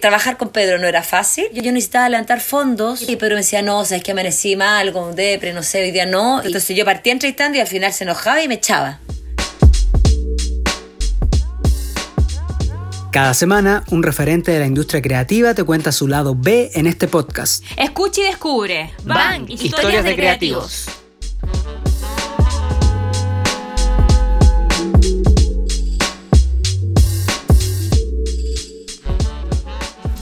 [0.00, 1.46] Trabajar con Pedro no era fácil.
[1.52, 4.56] Yo, yo necesitaba levantar fondos y Pedro me decía, no, o sea, es que amanecí
[4.56, 6.42] mal, con depre, no sé, hoy día no.
[6.42, 9.00] Entonces yo partía entrevistando y al final se enojaba y me echaba.
[13.14, 17.06] Cada semana, un referente de la industria creativa te cuenta su lado B en este
[17.06, 17.62] podcast.
[17.76, 18.90] Escucha y descubre.
[19.04, 20.86] Bang, historias, de, creativos.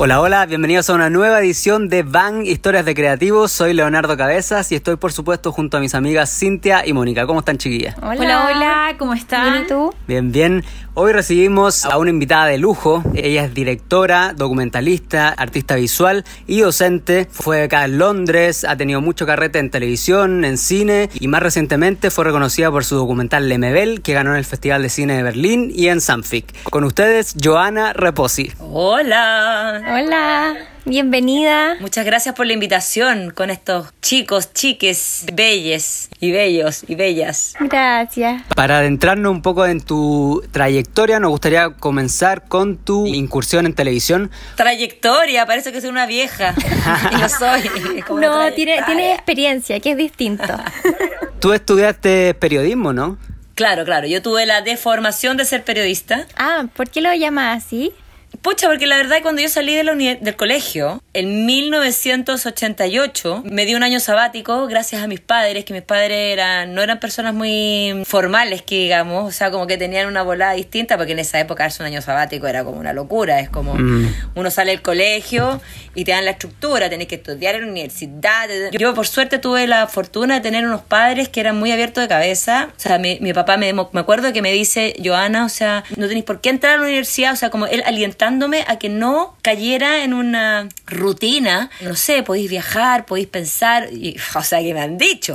[0.04, 3.52] Hola, hola, bienvenidos a una nueva edición de Bang Historias de Creativos.
[3.52, 7.24] Soy Leonardo Cabezas y estoy, por supuesto, junto a mis amigas Cintia y Mónica.
[7.24, 7.94] ¿Cómo están, chiquillas?
[8.02, 9.52] Hola, hola, ¿cómo están?
[9.52, 9.94] ¿Bien y tú?
[10.08, 10.64] Bien, bien.
[10.94, 13.02] Hoy recibimos a una invitada de lujo.
[13.14, 17.28] Ella es directora, documentalista, artista visual y docente.
[17.30, 22.10] Fue acá en Londres, ha tenido mucho carrete en televisión, en cine y más recientemente
[22.10, 25.70] fue reconocida por su documental Lemebel, que ganó en el Festival de Cine de Berlín
[25.72, 26.52] y en Sanfic.
[26.64, 28.52] Con ustedes, Joana Reposi.
[28.58, 29.91] Hola.
[29.94, 30.56] Hola,
[30.86, 31.76] bienvenida.
[31.78, 37.52] Muchas gracias por la invitación con estos chicos, chiques, belles y bellos y bellas.
[37.60, 38.40] Gracias.
[38.56, 44.30] Para adentrarnos un poco en tu trayectoria, nos gustaría comenzar con tu incursión en televisión.
[44.56, 46.54] Trayectoria, parece que soy una vieja.
[47.12, 48.00] y soy.
[48.00, 48.76] como No, tiene
[49.12, 50.56] experiencia, que es distinto.
[51.38, 53.18] Tú estudiaste periodismo, ¿no?
[53.54, 54.06] Claro, claro.
[54.06, 56.26] Yo tuve la deformación de ser periodista.
[56.36, 57.92] Ah, ¿por qué lo llamas así?
[58.42, 63.64] Pucha, porque la verdad cuando yo salí de la uni- del colegio, en 1988, me
[63.66, 67.34] di un año sabático gracias a mis padres, que mis padres eran, no eran personas
[67.34, 71.38] muy formales, que digamos, o sea, como que tenían una volada distinta, porque en esa
[71.38, 74.12] época darse un año sabático era como una locura, es como Mm.
[74.34, 75.60] uno sale del colegio
[75.94, 78.48] y te dan la estructura, tenés que estudiar en la universidad.
[78.72, 82.08] Yo por suerte tuve la fortuna de tener unos padres que eran muy abiertos de
[82.08, 85.84] cabeza, o sea, mi, mi papá me, me acuerdo que me dice, Joana, o sea,
[85.96, 87.82] no tenéis por qué entrar a la universidad, o sea, como él
[88.32, 94.16] alientándome a que no cayera en una rutina, no sé, podéis viajar, podéis pensar, y,
[94.34, 95.34] o sea, que me han dicho.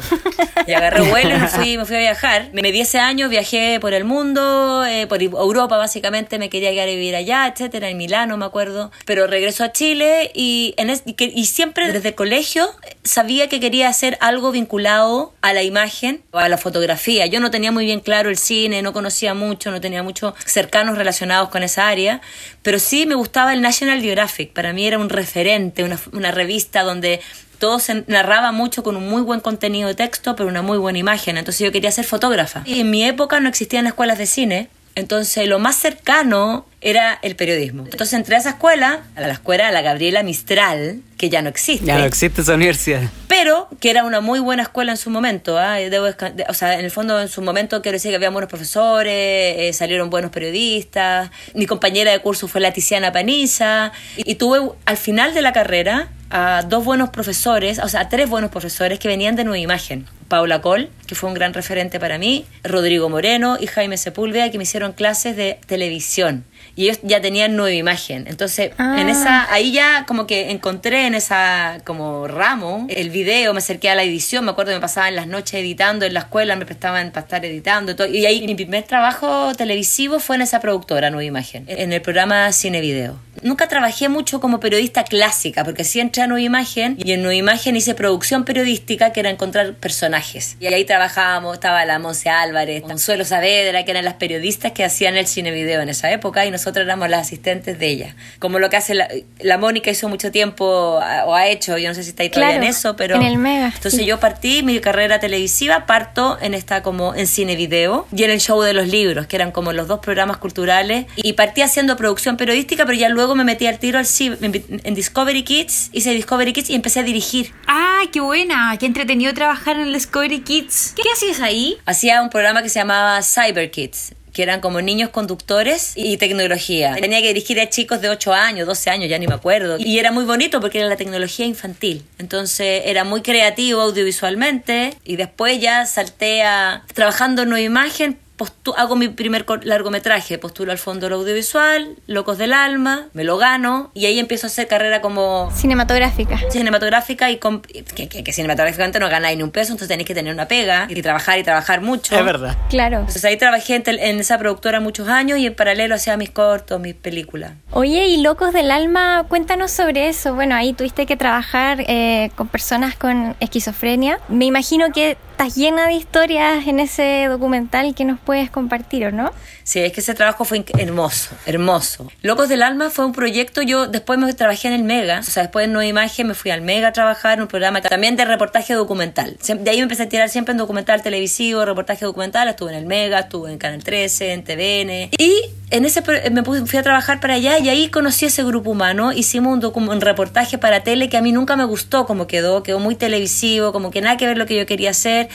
[0.66, 2.50] Y agarré vuelo y me fui, me fui a viajar.
[2.54, 6.88] Me di ese año, viajé por el mundo, eh, por Europa básicamente, me quería quedar
[6.88, 8.92] a vivir allá, etcétera, en Milano me acuerdo.
[9.06, 12.68] Pero regreso a Chile y, en es- y, que- y siempre desde el colegio
[13.04, 17.26] sabía que quería hacer algo vinculado a la imagen o a la fotografía.
[17.28, 20.98] Yo no tenía muy bien claro el cine, no conocía mucho, no tenía muchos cercanos
[20.98, 22.22] relacionados con esa área,
[22.62, 24.54] pero sí me gustaba el National Geographic.
[24.54, 27.20] Para mí era un referente, una, una revista donde
[27.60, 31.00] todo se narraba mucho con un muy buen contenido de texto, pero una muy buena
[31.00, 31.38] imagen.
[31.38, 32.64] Entonces yo quería ser fotógrafa.
[32.66, 37.36] Y en mi época no existían escuelas de cine, entonces lo más cercano era el
[37.36, 37.84] periodismo.
[37.84, 41.50] Entonces entré a esa escuela, a la escuela de la Gabriela Mistral, que ya no
[41.50, 43.02] existe Ya no existe esa universidad.
[43.28, 45.58] pero que era una muy buena escuela en su momento.
[45.58, 45.76] ¿ah?
[45.76, 46.06] Debo
[46.48, 49.72] o sea, en el fondo, en su momento, quiero decir que había buenos profesores, eh,
[49.74, 51.30] salieron buenos periodistas.
[51.54, 53.92] Mi compañera de curso fue la Tiziana Paniza.
[54.16, 58.10] Y, y tuve al final de la carrera a dos buenos profesores, o sea, a
[58.10, 60.06] tres buenos profesores que venían de Nueva Imagen.
[60.28, 64.58] Paula Col, que fue un gran referente para mí, Rodrigo Moreno y Jaime Sepúlveda, que
[64.58, 66.44] me hicieron clases de televisión.
[66.78, 68.26] Y ellos ya tenían nueva imagen.
[68.30, 69.12] Entonces, en Ah.
[69.12, 73.96] esa, ahí ya como que encontré en esa como ramo el video, me acerqué a
[73.96, 76.66] la edición, me acuerdo que me pasaba en las noches editando en la escuela, me
[76.66, 78.08] prestaban para estar editando y todo.
[78.08, 82.52] Y ahí mi primer trabajo televisivo fue en esa productora, Nueva Imagen, en el programa
[82.54, 83.20] Cine Video.
[83.44, 87.36] Nunca trabajé mucho como periodista clásica, porque sí entré a Nueva Imagen y en Nueva
[87.36, 90.58] Imagen hice producción periodística, que era encontrar personajes.
[90.60, 95.18] Y ahí trabajábamos, estaba la Monse Álvarez, Consuelo Saavedra, que eran las periodistas que hacían
[95.18, 98.16] el cine video en esa época, y nosotros éramos las asistentes de ella.
[98.40, 99.08] Como lo que hace la,
[99.40, 102.56] la Mónica hizo mucho tiempo, o ha hecho, yo no sé si está ahí todavía
[102.56, 103.16] Claro, en eso, pero...
[103.16, 104.06] en el Mega, Entonces sí.
[104.06, 108.40] yo partí mi carrera televisiva, parto en esta como en cine video y en el
[108.40, 111.06] show de los libros, que eran como los dos programas culturales.
[111.16, 115.44] Y partí haciendo producción periodística, pero ya luego me metí al tiro al en Discovery
[115.44, 117.52] Kids, hice Discovery Kids y empecé a dirigir.
[117.68, 118.76] ¡Ah, qué buena!
[118.80, 120.94] ¡Qué entretenido trabajar en el Discovery Kids!
[120.96, 121.78] ¿Qué hacías ahí?
[121.86, 126.96] Hacía un programa que se llamaba Cyber Kids que eran como niños conductores y tecnología.
[127.02, 129.78] Tenía que dirigir a chicos de 8 años, 12 años, ya ni me acuerdo.
[129.80, 132.04] Y era muy bonito porque era la tecnología infantil.
[132.20, 138.20] Entonces era muy creativo audiovisualmente y después ya salté a trabajando en Nueva Imagen.
[138.38, 143.38] Postu- hago mi primer largometraje, postulo al Fondo del Audiovisual, Locos del Alma, me lo
[143.38, 146.40] gano y ahí empiezo a hacer carrera como Cinematográfica.
[146.50, 150.34] cinematográfica y que, que- que cinematográficamente no ganáis ni un peso, entonces tenéis que tener
[150.34, 152.16] una pega y trabajar y trabajar mucho.
[152.18, 152.56] Es verdad.
[152.70, 153.00] Claro.
[153.00, 156.94] Entonces ahí trabajé en esa productora muchos años y en paralelo hacía mis cortos, mis
[156.96, 157.52] películas.
[157.72, 160.36] Oye, y Locos del Alma, cuéntanos sobre eso.
[160.36, 164.20] Bueno, ahí tuviste que trabajar eh, con personas con esquizofrenia.
[164.30, 169.12] Me imagino que estás llena de historias en ese documental que nos puedes compartir, ¿o
[169.12, 169.32] no?
[169.64, 172.12] Sí, es que ese trabajo fue hermoso, hermoso.
[172.24, 175.44] Locos del Alma fue un proyecto, yo después me trabajé en el Mega, o sea,
[175.44, 178.26] después en Nueva Imagen me fui al Mega a trabajar en un programa también de
[178.26, 179.38] reportaje documental.
[179.46, 182.88] De ahí me empecé a tirar siempre en documental televisivo, reportaje documental, estuve en el
[182.88, 185.10] Mega, estuve en Canal 13, en TVN.
[185.20, 185.34] Y
[185.70, 186.02] en ese
[186.32, 189.90] me fui a trabajar para allá y ahí conocí a ese grupo humano, hicimos un,
[189.90, 193.74] un reportaje para tele que a mí nunca me gustó como quedó, quedó muy televisivo,
[193.74, 195.27] como que nada que ver lo que yo quería hacer,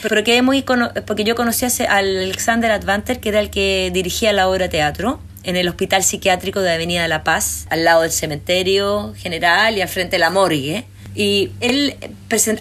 [0.42, 0.62] muy
[1.06, 5.56] porque yo conocí a Alexander Advanter, que era el que dirigía la obra teatro en
[5.56, 10.16] el Hospital Psiquiátrico de Avenida La Paz, al lado del cementerio general y al frente
[10.16, 10.84] de la morgue.
[11.14, 11.96] Y él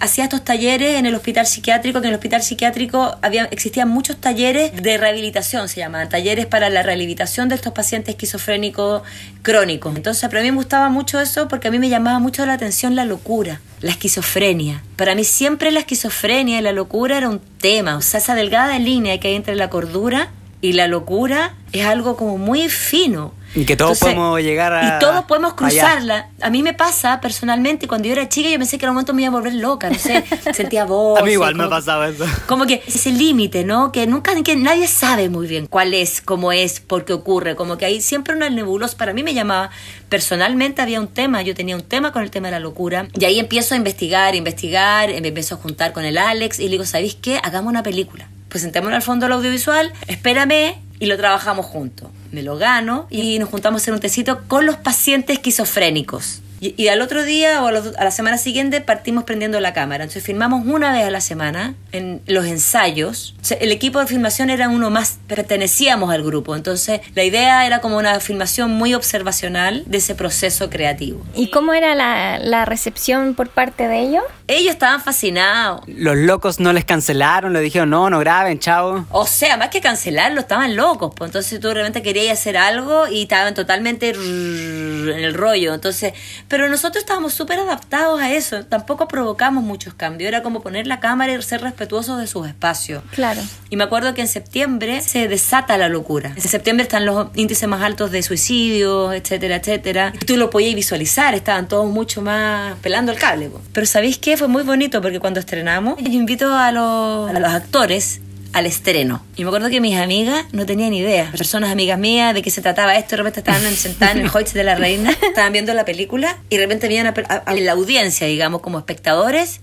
[0.01, 4.17] hacía estos talleres en el hospital psiquiátrico, que en el hospital psiquiátrico había, existían muchos
[4.17, 9.03] talleres de rehabilitación, se llamaban, talleres para la rehabilitación de estos pacientes esquizofrénicos
[9.41, 9.95] crónicos.
[9.95, 12.95] Entonces, para mí me gustaba mucho eso porque a mí me llamaba mucho la atención
[12.95, 14.83] la locura, la esquizofrenia.
[14.97, 18.77] Para mí siempre la esquizofrenia y la locura era un tema, o sea, esa delgada
[18.79, 20.29] línea que hay entre la cordura
[20.61, 23.33] y la locura es algo como muy fino.
[23.53, 25.81] Y que todos podemos llegar a- Y todos podemos allá.
[25.81, 26.29] cruzarla.
[26.41, 29.13] A mí me pasa personalmente, cuando yo era chica, yo pensé que en un momento
[29.13, 31.19] me iba a volver loca, no sé, sentía voz.
[31.19, 32.25] A mí igual me pasaba eso.
[32.47, 33.91] Como que ese límite, ¿no?
[33.91, 37.55] Que nunca, que nadie sabe muy bien cuál es, cómo es, por qué ocurre.
[37.55, 38.95] Como que hay siempre una nebulosa.
[38.97, 39.69] Para mí me llamaba,
[40.07, 43.07] personalmente había un tema, yo tenía un tema con el tema de la locura.
[43.19, 46.69] Y ahí empiezo a investigar, investigar, me empiezo a juntar con el Alex y le
[46.71, 47.39] digo, ¿sabéis qué?
[47.43, 48.29] Hagamos una película.
[48.49, 52.09] Pues sentémonos al fondo del audiovisual, espérame y lo trabajamos juntos.
[52.31, 56.41] Me lo gano y nos juntamos a hacer un tecito con los pacientes esquizofrénicos.
[56.61, 59.73] Y, y al otro día o a, los- a la semana siguiente partimos prendiendo la
[59.73, 60.03] cámara.
[60.03, 63.33] Entonces filmamos una vez a la semana en los ensayos.
[63.41, 66.55] O sea, el equipo de filmación era uno más, pertenecíamos al grupo.
[66.55, 71.25] Entonces la idea era como una filmación muy observacional de ese proceso creativo.
[71.35, 74.23] ¿Y cómo era la, la recepción por parte de ellos?
[74.47, 75.81] Ellos estaban fascinados.
[75.87, 79.05] Los locos no les cancelaron, le dijeron, no, no graben, chao.
[79.09, 81.11] O sea, más que cancelarlo, estaban locos.
[81.15, 85.73] Pues entonces tú realmente querías hacer algo y estaban totalmente en el rollo.
[85.73, 86.13] Entonces,
[86.51, 88.65] pero nosotros estábamos súper adaptados a eso.
[88.65, 90.27] Tampoco provocamos muchos cambios.
[90.27, 93.03] Era como poner la cámara y ser respetuosos de sus espacios.
[93.11, 93.39] Claro.
[93.69, 96.33] Y me acuerdo que en septiembre se desata la locura.
[96.35, 100.11] En septiembre están los índices más altos de suicidio, etcétera, etcétera.
[100.19, 103.47] Y tú lo podías visualizar, estaban todos mucho más pelando el cable.
[103.47, 103.61] po.
[103.71, 104.35] Pero ¿sabéis qué?
[104.35, 108.19] Fue muy bonito porque cuando estrenamos, yo invito a los, a los actores
[108.53, 109.23] al estreno.
[109.37, 111.31] Y me acuerdo que mis amigas no tenían idea.
[111.31, 114.53] Personas amigas mías de qué se trataba esto, de repente estaban sentadas en el Hoyts
[114.53, 117.71] de la Reina, estaban viendo la película y de repente veían a, a- a la
[117.71, 119.61] audiencia, digamos, como espectadores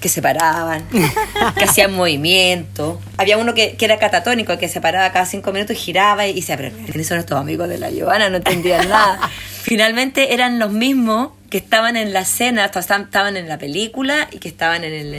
[0.00, 0.84] que se paraban,
[1.58, 3.00] que hacían movimiento.
[3.16, 6.40] Había uno que, que era catatónico, que se paraba cada cinco minutos y giraba y
[6.40, 8.30] pero ¿quiénes son estos amigos de la Giovanna?
[8.30, 9.18] No entendían nada.
[9.62, 14.38] Finalmente eran los mismos que estaban en la escena, estaban, estaban en la película y
[14.38, 15.18] que estaban en el, en la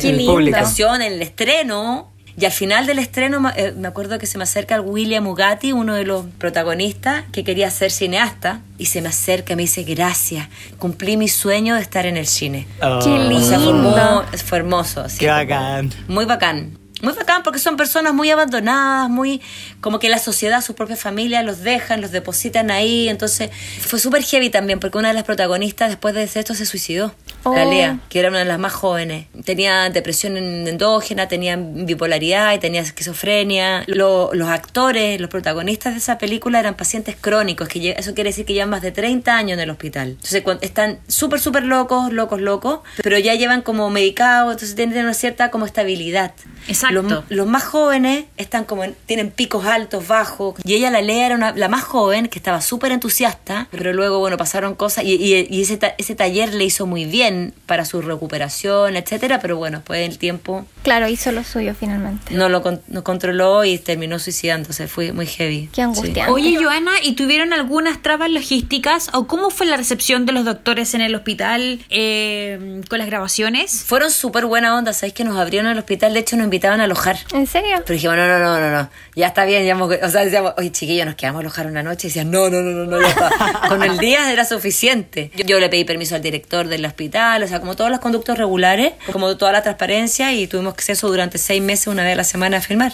[0.54, 2.12] presentación, en el estreno.
[2.40, 5.74] Y al final del estreno eh, me acuerdo que se me acerca el William Ugati,
[5.74, 9.84] uno de los protagonistas, que quería ser cineasta, y se me acerca y me dice,
[9.84, 10.48] gracias,
[10.78, 12.66] cumplí mi sueño de estar en el cine.
[12.82, 13.00] Oh.
[13.04, 14.26] Qué O sea, fue, lindo.
[14.46, 15.02] fue hermoso.
[15.02, 15.92] así Qué bacán.
[16.08, 16.78] Muy bacán.
[17.02, 19.42] Muy bacán porque son personas muy abandonadas, muy
[19.82, 23.08] como que la sociedad, su propia familia los dejan, los depositan ahí.
[23.10, 23.50] Entonces
[23.82, 27.14] fue súper heavy también porque una de las protagonistas después de esto se suicidó.
[27.44, 27.56] Oh.
[27.56, 29.28] La Lea, que era una de las más jóvenes.
[29.46, 33.84] Tenía depresión en- endógena, tenía bipolaridad y tenía esquizofrenia.
[33.88, 38.46] Lo- los actores, los protagonistas de esa película eran pacientes crónicos, que eso quiere decir
[38.46, 40.10] que llevan más de 30 años en el hospital.
[40.22, 45.14] Entonces están súper, súper locos, locos, locos, pero ya llevan como medicados, entonces tienen una
[45.14, 46.34] cierta como estabilidad.
[46.68, 47.02] Exacto.
[47.02, 50.56] Los, los más jóvenes están como en- tienen picos altos, bajos.
[50.64, 54.20] Y ella, la Lea, era una- la más joven, que estaba súper entusiasta, pero luego,
[54.20, 57.86] bueno, pasaron cosas y, y- y ese, ta- ese taller le hizo muy bien para
[57.86, 62.34] su recuperación, etcétera, pero bueno, después del tiempo Claro, hizo lo suyo finalmente.
[62.34, 64.88] no lo con- no controló y terminó suicidándose.
[64.88, 65.70] Fue muy heavy.
[65.74, 66.32] Qué angustiante.
[66.32, 70.94] Oye, Joana, ¿y tuvieron algunas trabas logísticas o cómo fue la recepción de los doctores
[70.94, 73.84] en el hospital eh, con las grabaciones?
[73.86, 76.14] Fueron súper buena onda, ¿sabéis que nos abrieron el hospital?
[76.14, 77.18] De hecho, nos invitaban a alojar.
[77.34, 77.78] ¿En serio?
[77.86, 81.06] Pero dijimos, no, no, no, no, no, ya está bien, o sea, decíamos, oye, chiquillos,
[81.06, 82.08] nos quedamos a alojar una noche.
[82.08, 83.62] Y decían, no, no, no, no, no, ya está.
[83.70, 85.32] Con el día era suficiente.
[85.36, 88.38] Yo, yo le pedí permiso al director del hospital, o sea, como todos los conductos
[88.38, 92.24] regulares, como toda la transparencia, y tuvimos acceso durante seis meses, una vez a la
[92.24, 92.94] semana, a filmar.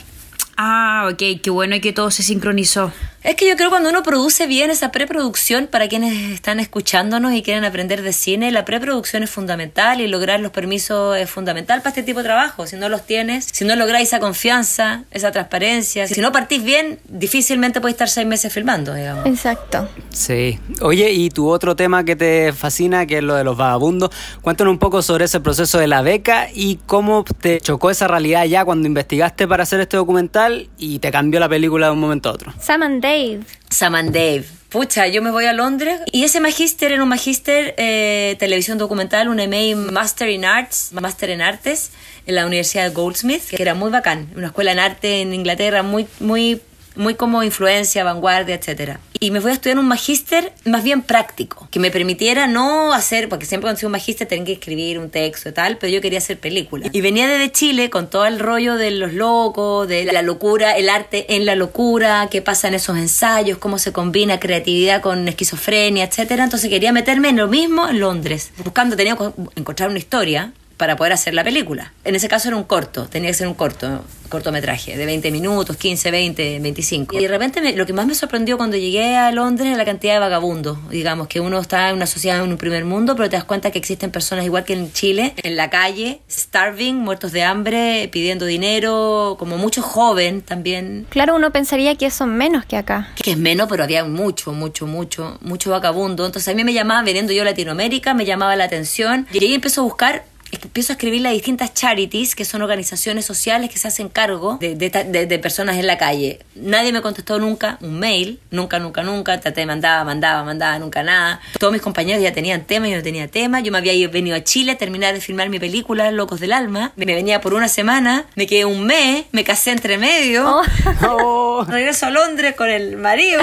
[0.57, 2.91] Ah, ok, qué bueno que todo se sincronizó.
[3.23, 7.41] Es que yo creo cuando uno produce bien esa preproducción, para quienes están escuchándonos y
[7.41, 11.89] quieren aprender de cine, la preproducción es fundamental y lograr los permisos es fundamental para
[11.89, 12.67] este tipo de trabajo.
[12.67, 16.99] Si no los tienes, si no lográis esa confianza, esa transparencia, si no partís bien,
[17.09, 19.25] difícilmente podéis estar seis meses filmando, digamos.
[19.25, 19.89] Exacto.
[20.11, 20.59] Sí.
[20.81, 24.11] Oye, y tu otro tema que te fascina, que es lo de los vagabundos,
[24.43, 28.45] cuéntanos un poco sobre ese proceso de la beca y cómo te chocó esa realidad
[28.45, 30.44] ya cuando investigaste para hacer este documental
[30.77, 32.53] y te cambió la película de un momento a otro.
[32.59, 33.39] Sam and Dave.
[33.69, 34.45] Sam and Dave.
[34.69, 39.29] Pucha, yo me voy a Londres y ese magíster era un magíster eh, televisión documental,
[39.29, 41.91] un MA Master in Arts, Master en Artes
[42.25, 45.81] en la Universidad de Goldsmith, que era muy bacán, una escuela en arte en Inglaterra
[45.83, 46.61] muy muy
[46.95, 48.99] muy como influencia, vanguardia, etcétera.
[49.19, 53.29] Y me fui a estudiar un magíster más bien práctico, que me permitiera no hacer,
[53.29, 56.01] porque siempre cuando soy un magíster tengo que escribir un texto y tal, pero yo
[56.01, 56.89] quería hacer películas.
[56.93, 60.89] Y venía desde Chile con todo el rollo de los locos, de la locura, el
[60.89, 66.05] arte en la locura, qué pasa en esos ensayos, cómo se combina creatividad con esquizofrenia,
[66.05, 66.43] etcétera.
[66.43, 70.95] Entonces quería meterme en lo mismo en Londres, buscando, tenía que encontrar una historia para
[70.95, 71.93] poder hacer la película.
[72.03, 75.77] En ese caso era un corto, tenía que ser un corto, cortometraje de 20 minutos,
[75.77, 77.17] 15, 20, 25.
[77.17, 79.85] Y de repente me- lo que más me sorprendió cuando llegué a Londres es la
[79.85, 80.77] cantidad de vagabundos.
[80.89, 83.71] Digamos que uno está en una sociedad en un primer mundo, pero te das cuenta
[83.71, 88.45] que existen personas igual que en Chile, en la calle, starving, muertos de hambre, pidiendo
[88.45, 91.05] dinero, como mucho joven también.
[91.09, 93.09] Claro, uno pensaría que son menos que acá.
[93.23, 96.25] Que es menos, pero había mucho, mucho, mucho, mucho vagabundo.
[96.25, 99.27] Entonces a mí me llamaba, veniendo yo a Latinoamérica, me llamaba la atención.
[99.31, 103.69] Y ahí empiezo a buscar empiezo a escribirle a distintas charities, que son organizaciones sociales
[103.69, 106.39] que se hacen cargo de, de, de, de, personas en la calle.
[106.55, 109.39] Nadie me contestó nunca un mail, nunca, nunca, nunca.
[109.39, 111.39] Traté, mandaba, mandaba, mandaba, nunca nada.
[111.59, 113.59] Todos mis compañeros ya tenían tema, yo no tenía tema.
[113.59, 116.53] Yo me había ido, venido a Chile a terminar de filmar mi película, Locos del
[116.53, 116.93] Alma.
[116.95, 120.61] Me venía por una semana, me quedé un mes, me casé entre medio.
[121.07, 121.65] Oh.
[121.67, 123.41] Regreso a Londres con el marido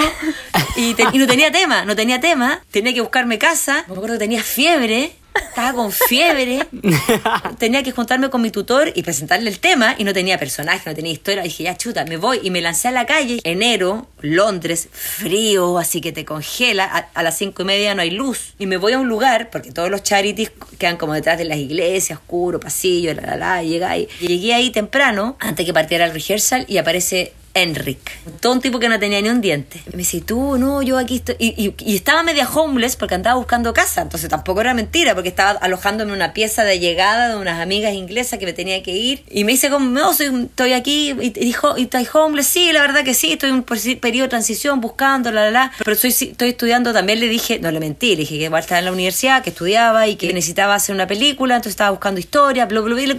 [0.76, 2.60] y, te, y no tenía tema, no tenía tema.
[2.70, 3.84] Tenía que buscarme casa.
[3.88, 6.66] Me acuerdo que tenía fiebre estaba con fiebre,
[7.58, 10.94] tenía que juntarme con mi tutor y presentarle el tema y no tenía personaje, no
[10.94, 11.42] tenía historia.
[11.42, 13.40] dije, ya chuta, me voy y me lancé a la calle.
[13.44, 16.84] Enero, Londres, frío, así que te congela.
[16.84, 18.54] A, a las cinco y media no hay luz.
[18.58, 21.58] Y me voy a un lugar, porque todos los charities quedan como detrás de las
[21.58, 23.62] iglesias, oscuro, pasillo, la la la.
[23.62, 24.08] Llega ahí.
[24.20, 28.00] Y llegué ahí temprano, antes que partiera el rehearsal, y aparece Enric,
[28.40, 29.82] todo un tipo que no tenía ni un diente.
[29.92, 31.36] Me dice, tú, no, yo aquí estoy.
[31.38, 35.50] Y, y, estaba media homeless porque andaba buscando casa, entonces tampoco era mentira, porque estaba
[35.50, 39.24] alojándome en una pieza de llegada de unas amigas inglesas que me tenía que ir.
[39.30, 42.46] Y me dice, como, no, estoy aquí, y dijo, ¿y estás homeless?
[42.46, 45.72] Sí, la verdad que sí, estoy en un periodo de transición buscando, la, la, la.
[45.84, 48.78] Pero soy, estoy estudiando también, le dije, no le mentí, le dije que igual estaba
[48.78, 52.64] en la universidad, que estudiaba y que necesitaba hacer una película, entonces estaba buscando historia,
[52.64, 53.18] bla, bla, bla, y le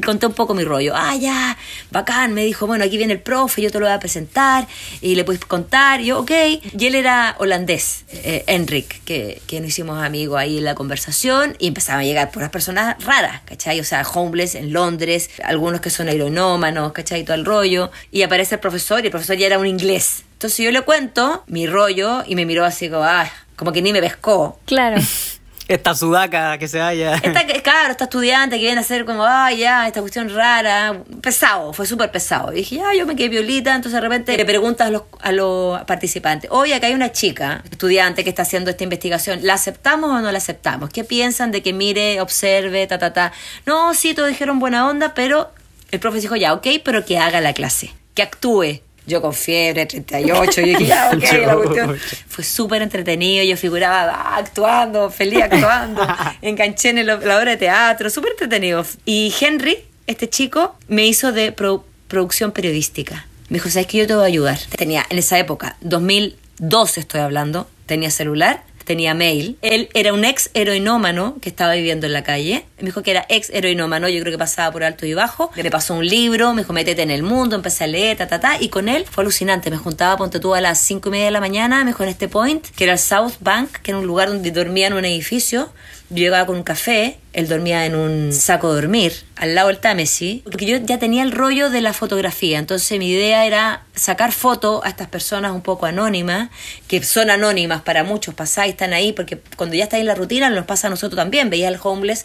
[0.00, 0.94] conté un poco mi rollo.
[0.96, 1.58] Ah, ya,
[1.90, 4.68] bacán, me dijo, bueno, aquí viene el profe, yo te lo voy a presentar
[5.00, 6.00] y le puedes contar.
[6.00, 6.30] Y yo, ok.
[6.78, 11.56] Y él era holandés, eh, Enric, que, que nos hicimos amigos ahí en la conversación
[11.58, 13.80] y empezaban a llegar puras personas raras, ¿cachai?
[13.80, 17.24] O sea, homeless en Londres, algunos que son aeronómanos, ¿cachai?
[17.24, 17.90] Todo el rollo.
[18.12, 20.22] Y aparece el profesor y el profesor ya era un inglés.
[20.34, 23.92] Entonces yo le cuento mi rollo y me miró así como, ah, como que ni
[23.92, 24.60] me pescó.
[24.66, 25.00] Claro.
[25.66, 27.14] Esta sudaca que se vaya.
[27.14, 31.02] Esta, claro, esta estudiante que viene a hacer como, ah, ya, esta cuestión rara.
[31.22, 32.52] Pesado, fue súper pesado.
[32.52, 33.74] Y dije, ya, yo me quedé violita.
[33.74, 37.62] Entonces de repente le preguntas a los, a los participantes, oye, acá hay una chica,
[37.70, 39.40] estudiante que está haciendo esta investigación.
[39.42, 40.90] ¿La aceptamos o no la aceptamos?
[40.90, 43.32] ¿Qué piensan de que mire, observe, ta, ta, ta?
[43.64, 45.50] No, sí, todos dijeron buena onda, pero
[45.90, 48.80] el profe dijo, ya, ok, pero que haga la clase, que actúe.
[49.06, 51.98] Yo con fiebre, 38, yo dije, ya, ok, la cuestión.
[52.28, 56.06] Fue súper entretenido, yo figuraba ah, actuando, feliz actuando,
[56.42, 58.84] enganché en el, la obra de teatro, súper entretenido.
[59.04, 63.26] Y Henry, este chico, me hizo de pro, producción periodística.
[63.48, 63.98] Me dijo, ¿sabes qué?
[63.98, 64.58] Yo te voy a ayudar.
[64.76, 69.58] Tenía, en esa época, 2012 estoy hablando, tenía celular, tenía mail.
[69.62, 72.64] Él era un ex heroinómano que estaba viviendo en la calle.
[72.78, 75.50] Me dijo que era ex heroinómano, yo creo que pasaba por alto y bajo.
[75.56, 78.40] Me pasó un libro, me dijo, métete en el mundo, empecé a leer, ta, ta,
[78.40, 78.56] ta.
[78.60, 79.70] Y con él fue alucinante.
[79.70, 82.08] Me juntaba, ponte tú, a las cinco y media de la mañana, me dijo en
[82.08, 85.04] este point, que era el South Bank, que era un lugar donde dormía en un
[85.04, 85.72] edificio.
[86.14, 89.78] Yo llegaba con un café, él dormía en un saco de dormir, al lado del
[89.78, 94.30] Támesis, porque yo ya tenía el rollo de la fotografía, entonces mi idea era sacar
[94.30, 96.50] fotos a estas personas un poco anónimas,
[96.86, 100.48] que son anónimas para muchos, pasáis, están ahí, porque cuando ya estáis en la rutina
[100.50, 102.24] nos pasa a nosotros también, veía al homeless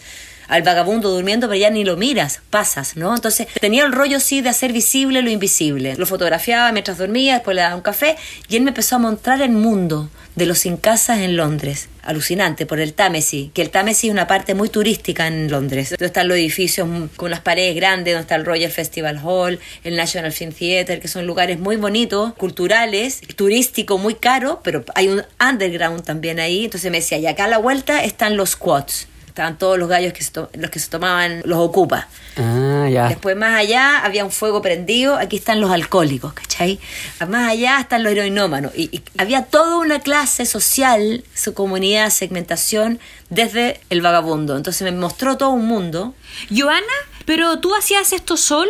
[0.50, 3.15] al vagabundo durmiendo, pero ya ni lo miras, pasas, ¿no?
[3.15, 5.96] Entonces tenía el rollo sí de hacer visible lo invisible.
[5.96, 8.17] Lo fotografiaba mientras dormía, después le daba un café
[8.50, 11.89] y él me empezó a mostrar el mundo de los sin casas en Londres.
[12.01, 15.91] Alucinante, por el Támesis, que el Támesis es una parte muy turística en Londres.
[15.91, 19.96] Donde están los edificios con unas paredes grandes, donde está el Royal Festival Hall, el
[19.96, 25.24] National Film Theatre, que son lugares muy bonitos, culturales, turístico, muy caro, pero hay un
[25.46, 26.65] underground también ahí.
[26.65, 29.08] Entonces me decía, y acá a la vuelta están los quads
[29.39, 32.08] estaban todos los gallos que se los que se tomaban los ocupas.
[32.36, 33.08] Ah, ya.
[33.08, 36.77] Después más allá había un fuego prendido, aquí están los alcohólicos, ¿cachai?
[37.25, 38.74] Más allá están los heroinómanos.
[38.75, 44.58] Y, y había toda una clase social, su comunidad, segmentación, desde el vagabundo.
[44.58, 46.13] Entonces me mostró todo un mundo.
[46.53, 46.86] Joana,
[47.25, 48.69] pero tú hacías esto sola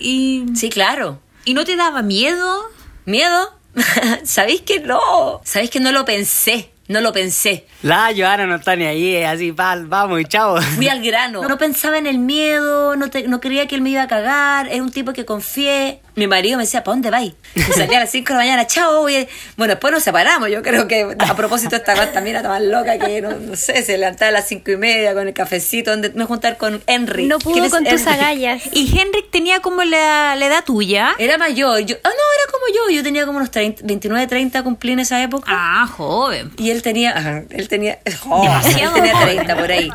[0.00, 0.46] y...
[0.56, 1.20] Sí, claro.
[1.44, 2.64] ¿Y no te daba miedo?
[3.04, 3.54] ¿Miedo?
[4.24, 5.40] ¿Sabéis que no?
[5.44, 6.72] ¿Sabéis que no lo pensé?
[6.88, 7.66] No lo pensé.
[7.82, 10.58] La Joana no está ni ahí, así, pal, vamos y chao.
[10.60, 11.46] Fui al grano.
[11.46, 14.68] No pensaba en el miedo, no, te, no creía que él me iba a cagar.
[14.68, 16.00] Es un tipo que confié.
[16.18, 17.34] Mi marido me decía, ¿para dónde vais?
[17.54, 19.02] Y salía a las 5 de la mañana, chao.
[19.56, 20.50] Bueno, después nos separamos.
[20.50, 23.96] Yo creo que a propósito esta cosa también era más loca que, no, sé, se
[23.96, 27.26] levantaba a las 5 y media con el cafecito, donde me juntar con Henry.
[27.26, 28.62] No pudo con tus agallas.
[28.72, 31.14] ¿Y Henry tenía como la, la, edad tuya?
[31.18, 31.80] Era mayor.
[31.80, 32.96] Yo, ah, no, era como yo.
[32.96, 35.46] Yo tenía como unos 30, 29, 30 cumplí en esa época.
[35.48, 36.50] Ah, joven.
[36.58, 39.90] Y él tenía, él tenía, oh, Demasiado él tenía 30 por ahí.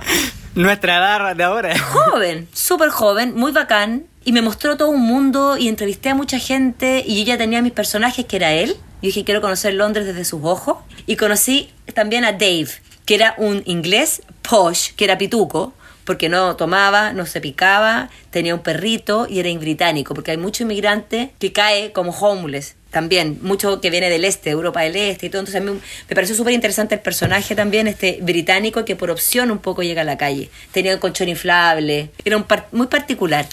[0.56, 1.80] Nuestra edad de ahora.
[1.80, 4.06] Joven, súper joven, muy bacán.
[4.24, 7.62] Y me mostró todo un mundo y entrevisté a mucha gente y yo ya tenía
[7.64, 8.76] mis personajes que era él.
[9.02, 10.78] Yo dije, quiero conocer Londres desde sus ojos.
[11.08, 12.70] Y conocí también a Dave,
[13.06, 15.74] que era un inglés posh, que era pituco,
[16.06, 20.64] porque no tomaba, no se picaba, tenía un perrito y era británico, porque hay mucho
[20.64, 25.30] inmigrante que cae como homeless también, mucho que viene del este, Europa del Este y
[25.30, 25.42] todo.
[25.42, 29.52] Entonces a mí me pareció súper interesante el personaje también, este británico que por opción
[29.52, 30.50] un poco llega a la calle.
[30.72, 33.46] Tenía un colchón inflable, era un muy particular.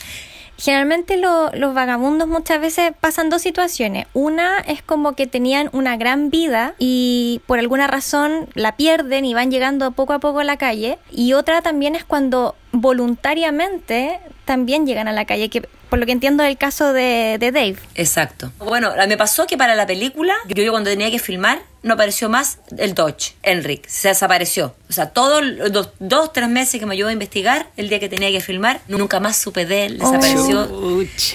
[0.60, 4.06] Generalmente los vagabundos muchas veces pasan dos situaciones.
[4.12, 9.32] Una es como que tenían una gran vida y por alguna razón la pierden y
[9.32, 10.98] van llegando poco a poco a la calle.
[11.10, 14.20] Y otra también es cuando voluntariamente
[14.50, 17.52] también llegan a la calle, que por lo que entiendo es el caso de, de,
[17.52, 17.76] Dave.
[17.94, 18.50] Exacto.
[18.58, 22.58] Bueno, me pasó que para la película, yo cuando tenía que filmar, no apareció más
[22.76, 24.74] el Dodge, Enric, se desapareció.
[24.88, 28.08] O sea, todos los dos, tres meses que me llevó a investigar, el día que
[28.08, 30.68] tenía que filmar, nunca más supe de él, desapareció.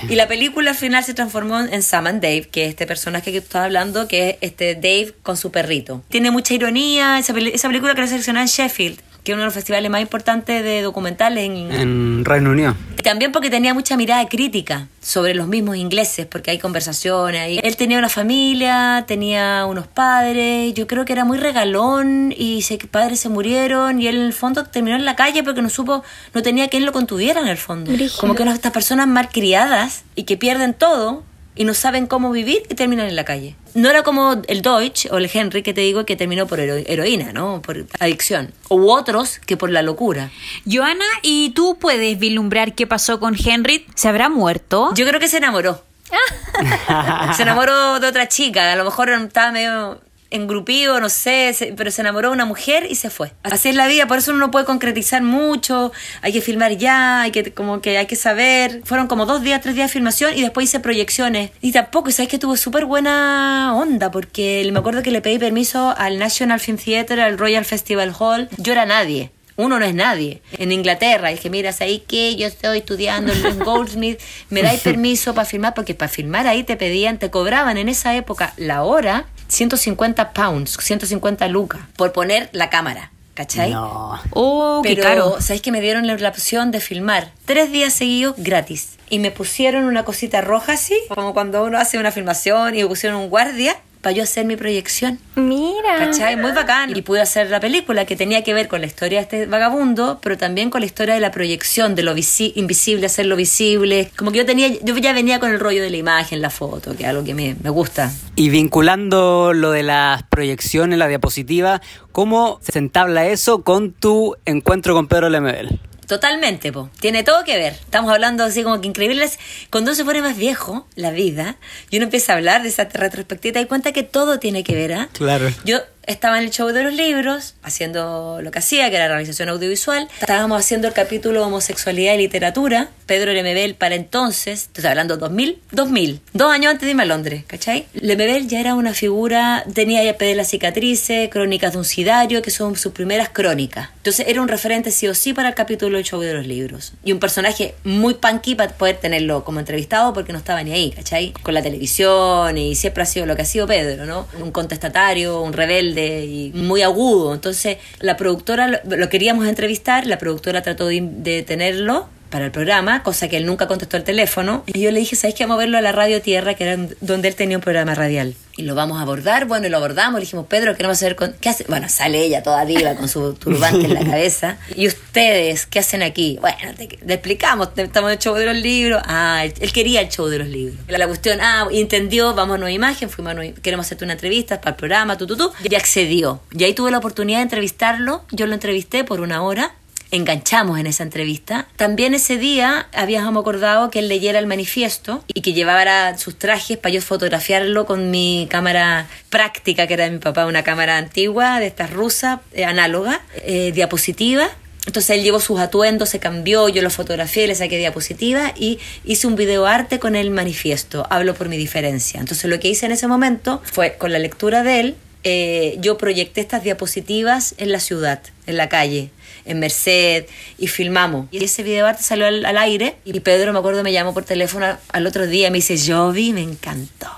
[0.10, 3.32] y la película al final se transformó en Sam and Dave, que es este personaje
[3.32, 6.04] que tú estás hablando, que es este Dave con su perrito.
[6.10, 9.48] Tiene mucha ironía, esa, esa película que la seleccionó en Sheffield que es uno de
[9.48, 12.76] los festivales más importantes de documentales en, en Reino Unido.
[13.04, 17.60] También porque tenía mucha mirada crítica sobre los mismos ingleses, porque hay conversaciones ahí.
[17.62, 22.78] Él tenía una familia, tenía unos padres, yo creo que era muy regalón y sus
[22.90, 26.04] padres se murieron y él en el fondo terminó en la calle porque no supo,
[26.34, 27.92] no tenía quien lo contuviera en el fondo.
[28.20, 31.24] Como que estas personas mal criadas y que pierden todo
[31.56, 33.56] y no saben cómo vivir y terminan en la calle.
[33.74, 37.34] No era como el Deutsch o el Henry que te digo que terminó por heroína,
[37.34, 37.62] ¿no?
[37.62, 38.54] Por adicción.
[38.70, 40.32] U otros que por la locura.
[40.70, 43.86] Joana, ¿y tú puedes vislumbrar qué pasó con Henry?
[43.96, 44.94] ¿Se habrá muerto?
[44.96, 45.84] Yo creo que se enamoró.
[47.36, 50.00] se enamoró de otra chica, a lo mejor estaba medio
[50.32, 53.32] engrupido, no sé, pero se enamoró de una mujer y se fue.
[53.44, 57.22] Así es la vida, por eso uno no puede concretizar mucho, hay que filmar ya,
[57.22, 58.82] hay que como que hay que saber.
[58.84, 61.52] Fueron como dos días, tres días de filmación y después hice proyecciones.
[61.62, 65.94] Y tampoco, sabes que tuvo súper buena onda, porque me acuerdo que le pedí permiso
[65.98, 68.50] al National Film Theatre, al Royal Festival Hall.
[68.58, 69.32] Yo era nadie.
[69.58, 70.42] Uno no es nadie.
[70.58, 75.46] En Inglaterra, dije, mira, ahí que yo estoy estudiando en Goldsmith, me dais permiso para
[75.46, 80.34] filmar, porque para filmar ahí te pedían, te cobraban en esa época la hora 150
[80.34, 83.12] pounds, 150 lucas, por poner la cámara.
[83.36, 83.72] ¿Cachai?
[83.72, 84.18] No.
[84.32, 85.42] Oh, Pero, qué caro.
[85.42, 88.96] ¿sabéis que me dieron la opción de filmar tres días seguidos gratis?
[89.10, 92.88] Y me pusieron una cosita roja así, como cuando uno hace una filmación y me
[92.88, 95.18] pusieron un guardia para yo hacer mi proyección.
[95.34, 95.98] Mira.
[95.98, 96.36] ¿Cachai?
[96.36, 96.96] Muy bacán.
[96.96, 100.20] Y pude hacer la película que tenía que ver con la historia de este vagabundo,
[100.22, 104.12] pero también con la historia de la proyección, de lo invisible, hacerlo visible.
[104.16, 106.96] Como que yo tenía, yo ya venía con el rollo de la imagen, la foto,
[106.96, 108.12] que es algo que me, me gusta.
[108.36, 114.94] Y vinculando lo de las proyecciones, la diapositiva, ¿cómo se entabla eso con tu encuentro
[114.94, 115.80] con Pedro Lemebel?
[116.08, 116.90] Totalmente, po.
[117.00, 117.74] Tiene todo que ver.
[117.74, 119.40] Estamos hablando así como que increíbles.
[119.70, 121.58] Cuando uno se pone más viejo, la vida,
[121.90, 124.94] y uno empieza a hablar de esa retrospectiva, das cuenta que todo tiene que ver,
[124.94, 125.10] ¿ah?
[125.14, 125.52] Claro.
[125.64, 129.50] Yo estaba en el show de los libros, haciendo lo que hacía, que era realización
[129.50, 130.08] audiovisual.
[130.20, 132.90] Estábamos haciendo el capítulo homosexualidad y literatura.
[133.06, 137.44] Pedro Lemebel para entonces, estoy hablando 2000, 2000, dos años antes de irme a Londres,
[137.46, 137.86] ¿cachai?
[137.94, 142.52] Lemebel ya era una figura, tenía ya Pedro las cicatrices, crónicas de un sidario, que
[142.52, 143.90] son sus primeras crónicas.
[143.98, 146.94] Entonces era un referente sí o sí para el capítulo 8 de los libros.
[147.04, 150.92] Y un personaje muy punky para poder tenerlo como entrevistado porque no estaba ni ahí,
[150.92, 151.32] ¿cachai?
[151.44, 154.28] Con la televisión y siempre ha sido lo que ha sido Pedro, ¿no?
[154.40, 157.34] Un contestatario, un rebelde y muy agudo.
[157.34, 163.04] Entonces la productora lo, lo queríamos entrevistar, la productora trató de, tenerlo para el programa,
[163.04, 164.64] cosa que él nunca contestó el teléfono.
[164.68, 165.44] Y yo le dije, ¿sabes qué?
[165.44, 168.36] Vamos a verlo a la Radio Tierra, que era donde él tenía un programa radial.
[168.58, 170.20] Y lo vamos a abordar, bueno, y lo abordamos.
[170.20, 171.34] Le dijimos, Pedro, queremos saber con...
[171.42, 171.66] ¿qué hace?
[171.68, 174.58] Bueno, sale ella toda viva con su turbante en la cabeza.
[174.76, 176.38] ¿Y ustedes qué hacen aquí?
[176.40, 179.02] Bueno, te, te explicamos, estamos en el show de los libros.
[179.06, 180.78] Ah, él, él quería el show de los libros.
[180.88, 184.14] La, la cuestión, ah, entendió, vamos a Nueva Imagen, fuimos a Nueva, queremos hacerte una
[184.14, 185.52] entrevista para el programa, tú, tú, tú.
[185.64, 186.42] Y accedió.
[186.52, 188.24] Y ahí tuve la oportunidad de entrevistarlo.
[188.32, 189.76] Yo lo entrevisté por una hora
[190.12, 191.68] enganchamos en esa entrevista.
[191.76, 196.78] También ese día habíamos acordado que él leyera el manifiesto y que llevara sus trajes
[196.78, 201.60] para yo fotografiarlo con mi cámara práctica, que era de mi papá, una cámara antigua,
[201.60, 204.50] de estas rusas, eh, análoga, eh, diapositiva.
[204.86, 209.26] Entonces él llevó sus atuendos, se cambió, yo lo fotografié, le saqué diapositiva y hice
[209.26, 212.20] un video arte con el manifiesto, hablo por mi diferencia.
[212.20, 215.98] Entonces lo que hice en ese momento fue, con la lectura de él, eh, yo
[215.98, 219.10] proyecté estas diapositivas en la ciudad, en la calle,
[219.46, 220.26] en Merced,
[220.58, 221.28] y filmamos.
[221.32, 224.24] Y ese video arte salió al, al, aire y Pedro, me acuerdo, me llamó por
[224.24, 227.10] teléfono al otro día, me dice, yo vi, me encantó.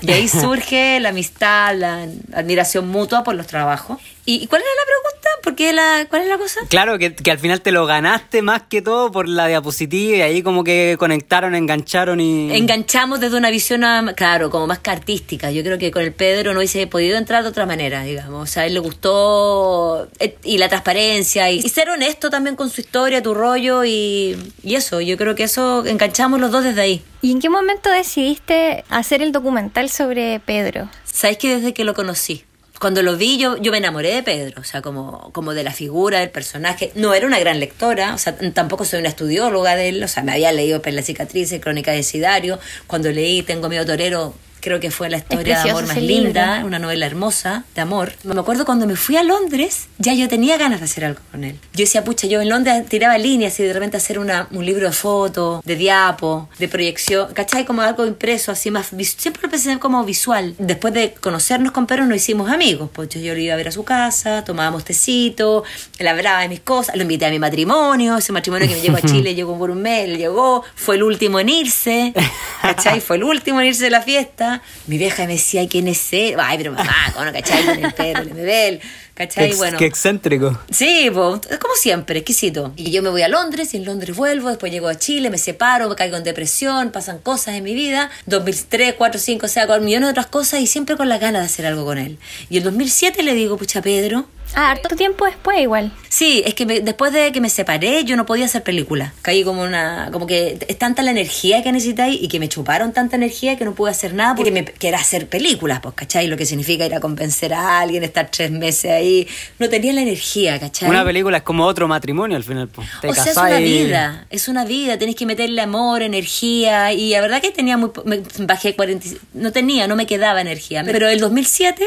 [0.00, 3.98] Y ahí surge la amistad, la admiración mutua por los trabajos.
[4.30, 5.28] ¿Y cuál era la pregunta?
[5.42, 6.60] ¿Por qué la, ¿Cuál es la cosa?
[6.68, 10.20] Claro, que, que, al final te lo ganaste más que todo por la diapositiva y
[10.20, 12.54] ahí como que conectaron, engancharon y...
[12.54, 13.82] Enganchamos desde una visión,
[14.16, 15.50] claro, como más que artística.
[15.50, 18.42] Yo creo que con el Pedro no hubiese podido entrar de otra manera, digamos.
[18.42, 22.54] O sea, a él le gustó eh, y la transparencia y, y ser honesto también
[22.54, 25.00] con su historia, tu rollo y, y eso.
[25.00, 27.02] Yo creo que eso enganchamos los dos desde ahí.
[27.22, 30.90] ¿Y en qué momento decidiste hacer el documental sobre Pedro?
[31.04, 32.44] Sabes que desde que lo conocí
[32.80, 35.72] cuando lo vi yo, yo me enamoré de Pedro, o sea, como, como de la
[35.72, 36.92] figura, del personaje.
[36.94, 40.22] No era una gran lectora, o sea, tampoco soy una estudióloga de él, o sea,
[40.22, 42.58] me había leído Per la cicatriz, Crónica de Sidario.
[42.86, 46.66] Cuando leí Tengo miedo torero, creo que fue la historia de amor más linda, libro.
[46.66, 48.12] una novela hermosa de amor.
[48.24, 51.44] Me acuerdo cuando me fui a Londres, ya yo tenía ganas de hacer algo con
[51.44, 51.58] él.
[51.72, 54.86] Yo decía, pucha, yo en Londres tiraba líneas y de repente hacer una, un libro
[54.86, 57.64] de fotos, de diapo, de proyección, ¿cachai?
[57.64, 60.54] Como algo impreso, así más, siempre lo pensé como visual.
[60.58, 63.68] Después de conocernos con Pedro nos hicimos amigos, pues yo, yo lo iba a ver
[63.68, 65.64] a su casa, tomábamos tecito,
[65.98, 68.96] él hablaba de mis cosas, lo invité a mi matrimonio, ese matrimonio que me llegó
[68.96, 72.12] a Chile llegó por un mes, él llegó, fue el último en irse,
[72.62, 73.00] ¿cachai?
[73.00, 74.47] Fue el último en irse de la fiesta
[74.86, 76.36] mi vieja me decía, ¿quién es él?
[76.38, 77.64] Ay, pero mamá, ¿cómo cachai?
[77.64, 78.80] Con el perro, el
[79.14, 79.50] ¿cachai?
[79.50, 79.78] Qué, bueno.
[79.78, 80.58] qué excéntrico.
[80.70, 82.72] Sí, pues, como siempre, exquisito.
[82.76, 85.38] Y yo me voy a Londres, y en Londres vuelvo, después llego a Chile, me
[85.38, 88.10] separo, me caigo en depresión, pasan cosas en mi vida.
[88.26, 91.42] 2003, 4, 5, o sea, con millones de otras cosas, y siempre con las ganas
[91.42, 92.18] de hacer algo con él.
[92.50, 95.92] Y en 2007 le digo, pucha, Pedro, Ah, harto tiempo después igual.
[96.08, 99.12] Sí, es que me, después de que me separé yo no podía hacer película.
[99.22, 100.08] Caí como una...
[100.12, 103.64] como que es tanta la energía que necesitáis y que me chuparon tanta energía que
[103.64, 106.26] no pude hacer nada porque me, que era hacer películas, pues, ¿cachai?
[106.26, 109.28] Lo que significa ir a convencer a alguien, estar tres meses ahí.
[109.58, 110.88] No tenía la energía, ¿cachai?
[110.88, 112.68] Una película es como otro matrimonio al final.
[112.68, 112.88] Pues.
[113.00, 114.98] Te o sea, es una vida, es una vida.
[114.98, 117.90] Tenés que meterle amor, energía y la verdad que tenía muy...
[118.04, 119.06] Me bajé 40...
[119.34, 120.82] No tenía, no me quedaba energía.
[120.84, 121.84] Pero el 2007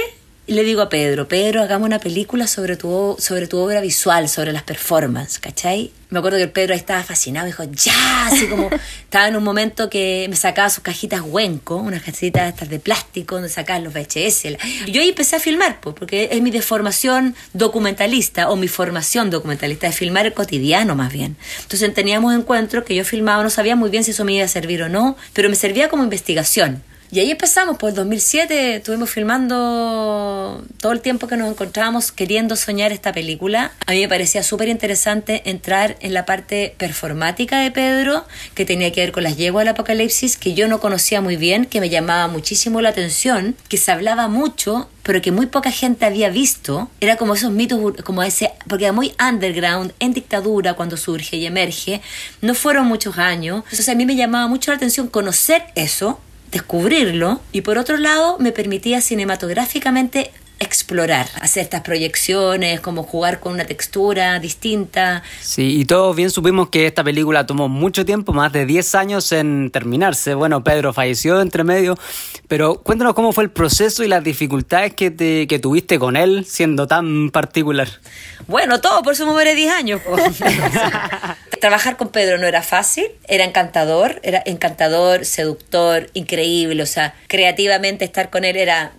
[0.47, 4.51] le digo a Pedro, Pedro, hagamos una película sobre tu, sobre tu obra visual, sobre
[4.51, 5.91] las performances, ¿cachai?
[6.09, 8.69] Me acuerdo que el Pedro ahí estaba fascinado, dijo, ya, así como
[9.03, 13.35] estaba en un momento que me sacaba sus cajitas Huenco, unas cajitas estas de plástico
[13.35, 14.57] donde sacaban los VHS.
[14.87, 19.87] Yo ahí empecé a filmar, pues, porque es mi deformación documentalista o mi formación documentalista,
[19.87, 21.37] de filmar el cotidiano más bien.
[21.61, 24.49] Entonces teníamos encuentros que yo filmaba, no sabía muy bien si eso me iba a
[24.49, 26.83] servir o no, pero me servía como investigación.
[27.13, 32.93] Y ahí empezamos, pues 2007 estuvimos filmando todo el tiempo que nos encontrábamos queriendo soñar
[32.93, 33.73] esta película.
[33.85, 38.93] A mí me parecía súper interesante entrar en la parte performática de Pedro, que tenía
[38.93, 41.89] que ver con las yeguas del apocalipsis, que yo no conocía muy bien, que me
[41.89, 46.89] llamaba muchísimo la atención, que se hablaba mucho pero que muy poca gente había visto,
[46.99, 51.45] era como esos mitos, como ese, porque era muy underground, en dictadura, cuando surge y
[51.47, 52.01] emerge,
[52.41, 56.19] no fueron muchos años, entonces a mí me llamaba mucho la atención conocer eso,
[56.51, 63.53] descubrirlo y por otro lado me permitía cinematográficamente explorar, hacer estas proyecciones, como jugar con
[63.53, 65.23] una textura distinta.
[65.41, 69.31] Sí, y todos bien supimos que esta película tomó mucho tiempo, más de 10 años
[69.31, 70.35] en terminarse.
[70.35, 71.97] Bueno, Pedro falleció entre medio,
[72.47, 76.45] pero cuéntanos cómo fue el proceso y las dificultades que, te, que tuviste con él
[76.45, 77.87] siendo tan particular.
[78.47, 80.01] Bueno, todo por su memoria de 10 años.
[81.61, 88.03] trabajar con Pedro no era fácil, era encantador, era encantador, seductor, increíble, o sea, creativamente
[88.03, 88.91] estar con él era...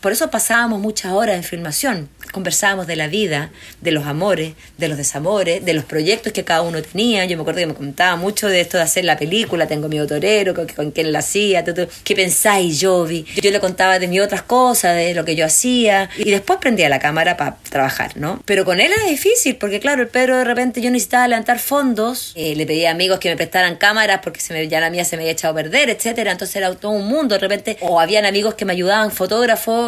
[0.00, 4.88] por eso pasábamos muchas horas en filmación, conversábamos de la vida, de los amores, de
[4.88, 7.24] los desamores, de los proyectos que cada uno tenía.
[7.24, 10.04] Yo me acuerdo que me contaba mucho de esto de hacer la película, tengo mi
[10.06, 13.24] torero, con, con quién la hacía, qué pensáis yo vi.
[13.40, 16.88] Yo le contaba de mis otras cosas, de lo que yo hacía, y después prendía
[16.88, 18.42] la cámara para trabajar, ¿no?
[18.44, 22.32] Pero con él era difícil, porque claro, el Pedro de repente yo necesitaba levantar fondos,
[22.34, 25.04] eh, le pedía a amigos que me prestaran cámaras porque se me, ya la mía
[25.04, 28.00] se me había echado a perder, etcétera, entonces era todo un mundo de repente, o
[28.00, 29.33] habían amigos que me ayudaban, fotógrafos,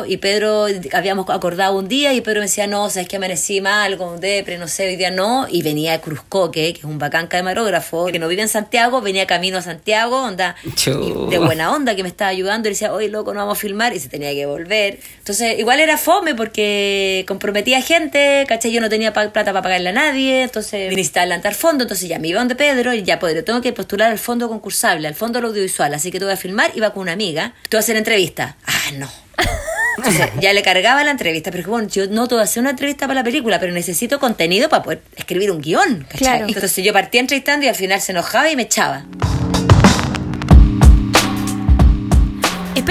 [0.07, 3.97] y Pedro, habíamos acordado un día, y Pedro me decía, no, sabes que amanecí mal,
[3.97, 7.27] con depre, no sé, hoy día no, y venía de Cruzcoque, que es un bacán
[7.27, 12.03] camarógrafo, que no vive en Santiago, venía camino a Santiago, onda, de buena onda, que
[12.03, 14.47] me estaba ayudando, y decía, oye, loco, no vamos a filmar, y se tenía que
[14.47, 14.99] volver.
[15.19, 18.73] Entonces, igual era fome porque comprometía gente, ¿cachai?
[18.73, 22.29] Yo no tenía plata para pagarle a nadie, entonces necesitaba adelantar fondo, entonces ya me
[22.29, 25.95] iba donde Pedro, y ya, pues, tengo que postular al fondo concursable, al fondo audiovisual,
[25.95, 28.57] así que te voy a filmar, iba con una amiga, te voy a hacer entrevista.
[28.67, 29.09] Ah, no.
[29.97, 33.21] Entonces, ya le cargaba la entrevista, pero bueno, yo no a hacer una entrevista para
[33.21, 36.07] la película, pero necesito contenido para poder escribir un guion.
[36.09, 36.43] ¿cachai?
[36.43, 39.07] Entonces yo partía entrevistando y al final se enojaba y me echaba.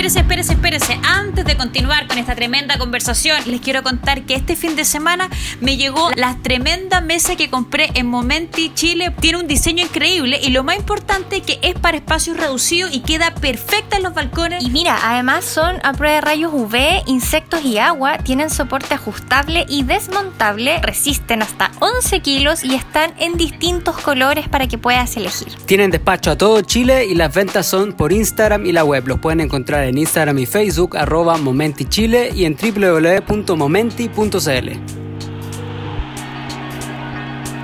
[0.05, 0.99] Espérese, espérese, espérese.
[1.01, 5.31] Antes de continuar con esta tremenda conversación, les quiero contar que este fin de semana
[5.61, 9.11] me llegó la tremenda mesa que compré en Momenti Chile.
[9.19, 13.33] Tiene un diseño increíble y lo más importante que es para espacios reducidos y queda
[13.33, 14.63] perfecta en los balcones.
[14.63, 19.65] Y mira, además son a prueba de rayos UV, insectos y agua, tienen soporte ajustable
[19.67, 25.47] y desmontable, resisten hasta 11 kilos y están en distintos colores para que puedas elegir.
[25.65, 29.07] Tienen despacho a todo Chile y las ventas son por Instagram y la web.
[29.07, 33.35] Los pueden encontrar en Instagram y Facebook arroba Momenti Chile y en www.momenti.cl.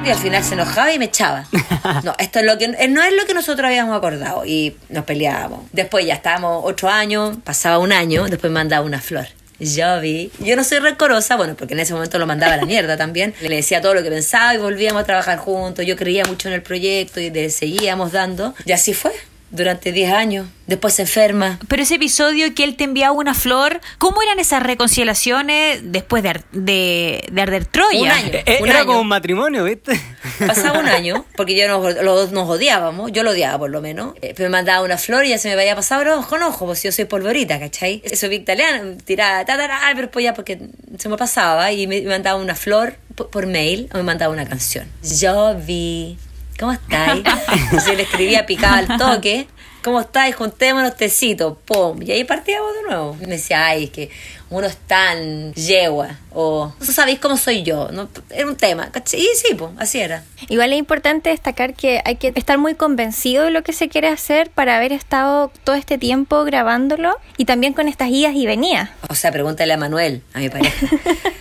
[0.03, 1.45] Y al final se enojaba y me echaba.
[2.03, 5.03] No, esto es lo que eh, no es lo que nosotros habíamos acordado y nos
[5.03, 5.61] peleábamos.
[5.71, 9.25] Después ya estábamos ocho años, pasaba un año, después me mandaba una flor.
[9.59, 10.31] Yo vi.
[10.39, 13.33] Yo no soy rencorosa, bueno, porque en ese momento lo mandaba a la mierda también.
[13.41, 15.85] Le decía todo lo que pensaba y volvíamos a trabajar juntos.
[15.85, 18.53] Yo creía mucho en el proyecto y le seguíamos dando.
[18.65, 19.11] Y así fue
[19.51, 20.47] durante 10 años.
[20.65, 21.59] Después se enferma.
[21.67, 26.41] Pero ese episodio que él te enviaba una flor, ¿cómo eran esas reconciliaciones después de,
[26.53, 28.01] de, de arder Troya?
[28.01, 28.31] Un año.
[28.33, 29.99] Eh, era como un matrimonio, ¿viste?
[30.47, 33.81] Pasaba un año, porque yo nos, los dos nos odiábamos, yo lo odiaba por lo
[33.81, 34.13] menos.
[34.21, 36.65] Eh, me mandaba una flor y ya se me vaya a pasar ojo en ojo,
[36.65, 38.01] pues yo soy polvorita, ¿cachai?
[38.05, 40.59] Eso italiano, tiraba, ta, ta, ta, pero pues ya porque
[40.97, 44.47] se me pasaba y me, mandaba una flor por, por mail o me mandaba una
[44.47, 44.87] canción.
[45.19, 46.17] Yo vi
[46.61, 47.23] ¿cómo estáis?
[47.63, 49.47] Entonces le escribía, picaba al toque,
[49.83, 50.35] ¿cómo estáis?
[50.35, 52.01] Juntémonos tecito, pum.
[52.03, 53.17] Y ahí partíamos de nuevo.
[53.19, 54.09] Me decía, ay, es que
[54.51, 58.09] uno es tan yegua, o no sabéis cómo soy yo, ¿no?
[58.29, 60.23] era un tema, Y sí, pues, así era.
[60.49, 64.09] Igual es importante destacar que hay que estar muy convencido de lo que se quiere
[64.09, 68.89] hacer para haber estado todo este tiempo grabándolo y también con estas idas y venidas.
[69.09, 70.85] O sea, pregúntale a Manuel, a mi pareja.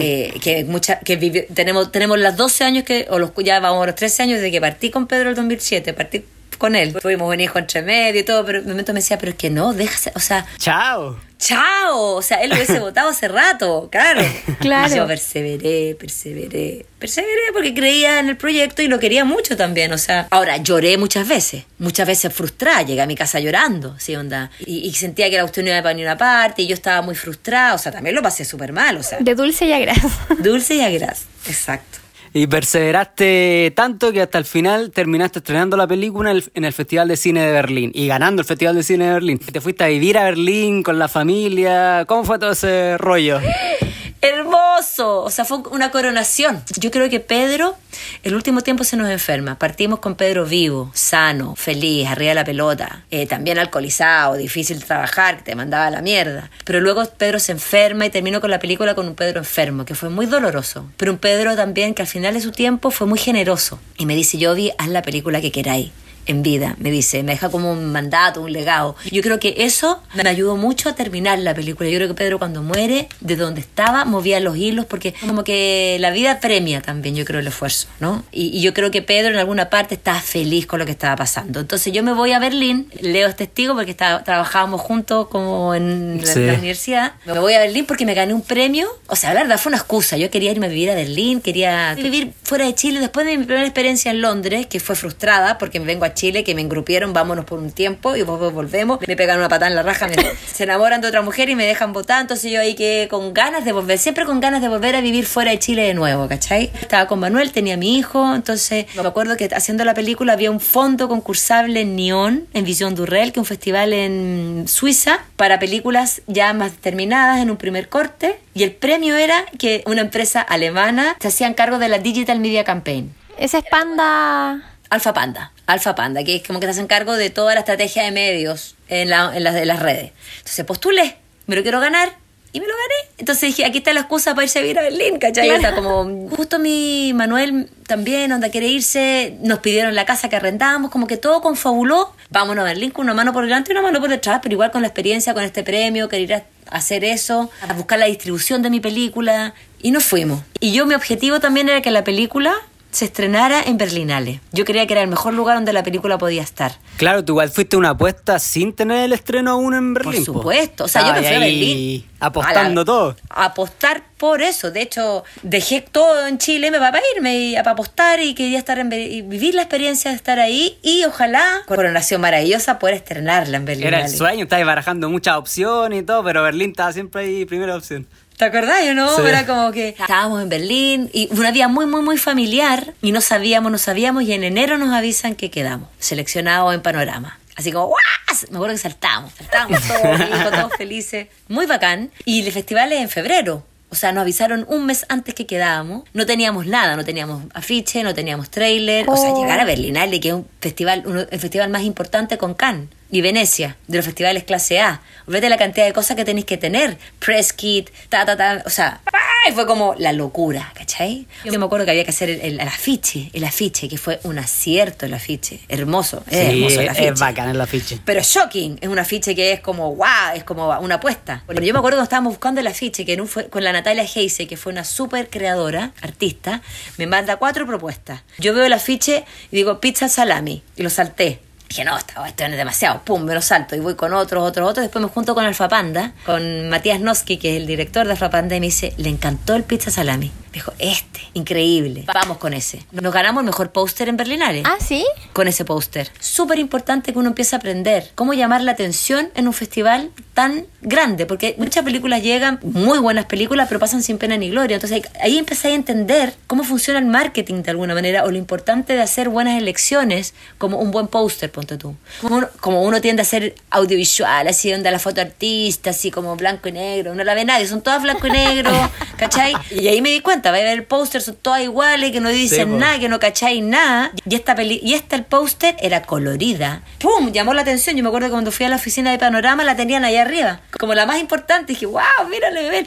[0.00, 1.16] Eh, que mucha, que
[1.54, 4.50] tenemos, tenemos las 12 años que, o los, ya vamos a los 13 años de
[4.50, 6.24] que partí con Pedro el 2007, partí
[6.56, 6.96] con él.
[7.00, 9.38] Fuimos un hijo entre medio y todo, pero en un momento me decía, pero es
[9.38, 10.46] que no, déjase, o sea...
[10.58, 11.18] Chao.
[11.38, 12.14] Chao.
[12.14, 14.22] O sea, él lo hubiese votado hace rato, claro.
[14.60, 14.94] Claro.
[14.94, 19.98] yo perseveré, perseveré, perseveré porque creía en el proyecto y lo quería mucho también, o
[19.98, 20.26] sea...
[20.30, 24.50] Ahora, lloré muchas veces, muchas veces frustrada, llegué a mi casa llorando, sí, onda.
[24.64, 27.14] Y, sentía que la cuestión no iba para ni una parte y yo estaba muy
[27.14, 29.18] frustrada, o sea, también lo pasé súper mal, o sea...
[29.20, 29.98] De dulce y a gras.
[30.38, 32.05] Dulce y a gras, exacto.
[32.32, 37.16] Y perseveraste tanto que hasta el final terminaste estrenando la película en el, Festival de
[37.16, 39.38] Cine de Berlín y ganando el Festival de Cine de Berlín.
[39.38, 42.04] Te fuiste a vivir a Berlín con la familia.
[42.06, 43.40] ¿Cómo fue todo ese rollo?
[44.20, 45.22] hermoso.
[45.22, 46.62] O sea, fue una coronación.
[46.76, 47.76] Yo creo que Pedro,
[48.22, 49.58] el último tiempo se nos enferma.
[49.58, 54.86] Partimos con Pedro vivo, sano, feliz, arriba de la pelota, eh, también alcoholizado, difícil de
[54.86, 56.50] trabajar, que te mandaba la mierda.
[56.64, 59.94] Pero luego Pedro se enferma y terminó con la película con un Pedro enfermo, que
[59.94, 60.86] fue muy doloroso.
[60.96, 63.78] Pero un Pedro también que al final de su tiempo fue muy generoso.
[63.96, 65.92] Y me dice, Yovi, haz la película que queráis
[66.26, 68.96] en vida, me dice, me deja como un mandato, un legado.
[69.10, 71.88] Yo creo que eso me ayudó mucho a terminar la película.
[71.88, 75.96] Yo creo que Pedro cuando muere, de donde estaba, movía los hilos porque como que
[76.00, 78.24] la vida premia también, yo creo, el esfuerzo, ¿no?
[78.32, 81.60] Y, yo creo que Pedro en alguna parte estaba feliz con lo que estaba pasando.
[81.60, 86.20] Entonces yo me voy a Berlín, Leo es testigo porque está, trabajábamos juntos como en
[86.24, 87.12] la, universidad.
[87.24, 88.88] Me voy a Berlín porque me gané un premio.
[89.06, 90.16] O sea, la verdad fue una excusa.
[90.16, 93.44] Yo quería irme a vivir a Berlín, quería vivir fuera de Chile después de mi
[93.44, 97.12] primera experiencia en Londres, que fue frustrada porque me vengo a Chile, que me engrupieron,
[97.12, 100.16] vámonos por un tiempo y después volvemos, me pegan una patada en la raja, me-
[100.52, 103.64] se enamoran de otra mujer y me dejan votar, entonces yo ahí quedé con ganas
[103.64, 106.72] de volver, siempre con ganas de volver a vivir fuera de Chile de nuevo, ¿cachai?
[106.80, 110.50] Estaba con Manuel, tenía a mi hijo, entonces me acuerdo que haciendo la película había
[110.50, 115.58] un fondo concursable en Nyon, en Visión Durrell, que es un festival en Suiza, para
[115.60, 120.40] películas ya más terminadas en un primer corte, y el premio era que una empresa
[120.40, 123.12] alemana se hacían cargo de la Digital Media Campaign.
[123.38, 124.62] Ese es Panda.
[124.90, 128.04] Alfa Panda, Alfa Panda, que es como que se hacen cargo de toda la estrategia
[128.04, 130.12] de medios en, la- en las, en las redes.
[130.38, 132.10] Entonces postulé, me lo quiero ganar
[132.52, 133.10] y me lo gané.
[133.18, 135.50] Entonces dije, aquí está la excusa para irse a vivir a Berlín, ¿cachai?
[135.50, 140.36] O sea, como justo mi Manuel también, onda quiere irse, nos pidieron la casa que
[140.36, 142.14] arrendábamos, como que todo confabuló.
[142.30, 144.70] Vámonos a Berlín con una mano por delante y una mano por detrás, pero igual
[144.70, 148.62] con la experiencia, con este premio, querer ir a hacer eso, a buscar la distribución
[148.62, 150.40] de mi película y nos fuimos.
[150.60, 152.54] Y yo mi objetivo también era que la película
[152.96, 154.40] se estrenara en Berlinale.
[154.52, 156.72] Yo creía que era el mejor lugar donde la película podía estar.
[156.96, 160.24] Claro, tú igual fuiste una apuesta sin tener el estreno aún en Berlín.
[160.24, 160.38] Por po.
[160.40, 160.84] supuesto.
[160.84, 162.06] O sea, yo me fui a Berlín.
[162.20, 163.16] Apostando A la- todo.
[163.28, 164.70] a apostar por eso.
[164.70, 168.56] De hecho, dejé todo en Chile me va para irme y para apostar y quería
[168.58, 173.58] estar en y vivir la experiencia de estar ahí y ojalá, coronación maravillosa, poder estrenarla
[173.58, 173.88] en Berlín.
[173.88, 177.76] Era el sueño, estabas barajando muchas opciones y todo, pero Berlín estaba siempre ahí primera
[177.76, 178.06] opción.
[178.36, 179.16] ¿Te acordás o no?
[179.16, 179.22] Sí.
[179.26, 183.20] Era como que estábamos en Berlín y una vida muy, muy, muy familiar y no
[183.20, 187.38] sabíamos, no sabíamos y en enero nos avisan que quedamos seleccionados en Panorama.
[187.56, 188.46] Así como, ¡guas!
[188.50, 191.28] Me acuerdo que saltábamos, saltábamos todos, todos felices.
[191.48, 192.10] Muy bacán.
[192.26, 193.64] Y el festival es en febrero.
[193.88, 196.02] O sea, nos avisaron un mes antes que quedábamos.
[196.12, 199.08] No teníamos nada, no teníamos afiche, no teníamos trailer.
[199.08, 199.40] O sea, Oh.
[199.40, 203.20] llegar a Berlinale, que es un festival, uno, el festival más importante con Cannes y
[203.20, 205.00] Venecia, de los festivales clase A.
[205.26, 206.98] Vete la cantidad de cosas que tenéis que tener.
[207.18, 208.62] Press kit, ta, ta, ta.
[208.66, 209.52] O sea, ¡ay!
[209.54, 211.26] fue como la locura, ¿cachai?
[211.44, 214.18] Yo me acuerdo que había que hacer el, el- el afiche, el afiche, que fue
[214.24, 215.60] un acierto el afiche.
[215.68, 217.08] Hermoso, es Sí, hermoso el afiche.
[217.08, 217.98] es bacán el afiche.
[218.04, 221.42] Pero shocking, es un afiche que es como, wow, es como una apuesta.
[221.46, 223.72] Bueno, yo me acuerdo cuando estábamos buscando el afiche, que en un fue, con la
[223.72, 226.60] Natalia Heise, que fue una súper creadora, artista,
[226.98, 228.22] me manda cuatro propuestas.
[228.38, 231.40] Yo veo el afiche y digo, pizza salami, y lo salté.
[231.68, 234.70] Dije, no, esto, esto es demasiado, pum, me lo salto y voy con otros, otros,
[234.70, 234.84] otros.
[234.84, 238.30] Después me junto con Alfa Panda, con Matías Noski, que es el director de Alfa
[238.30, 240.26] Panda, y me dice, le encantó el pizza salami.
[240.46, 242.82] Me dijo, este, increíble, vamos con ese.
[242.92, 245.04] Nos ganamos el mejor póster en Berlinale Ah, sí.
[245.34, 246.10] con ese póster.
[246.18, 250.66] Súper importante que uno empiece a aprender cómo llamar la atención en un festival tan
[250.80, 254.76] grande, porque muchas películas llegan, muy buenas películas, pero pasan sin pena ni gloria.
[254.76, 258.38] Entonces ahí- ahí empecé a entender cómo funciona el marketing de alguna manera, o lo
[258.38, 261.96] importante de hacer buenas elecciones, como un buen póster, ponte tú.
[262.20, 266.36] Como uno, como uno tiende a hacer audiovisual, así donde la foto artista, así como
[266.36, 268.70] blanco y negro, no la ve nadie, son todas blanco y negro,
[269.16, 269.54] ¿cachai?
[269.70, 272.28] Y ahí me di cuenta, va a ver el póster, son todas iguales, que no
[272.28, 272.76] dicen po.
[272.76, 274.12] nada, que no cacháis nada.
[274.28, 276.82] Y esta peli y esta el póster era colorida.
[277.00, 277.32] ¡Pum!
[277.32, 277.96] Llamó la atención.
[277.96, 280.60] Yo me acuerdo que cuando fui a la oficina de Panorama la tenían allá arriba,
[280.78, 281.72] como la más importante.
[281.72, 282.86] dije, wow, mírale, bebé.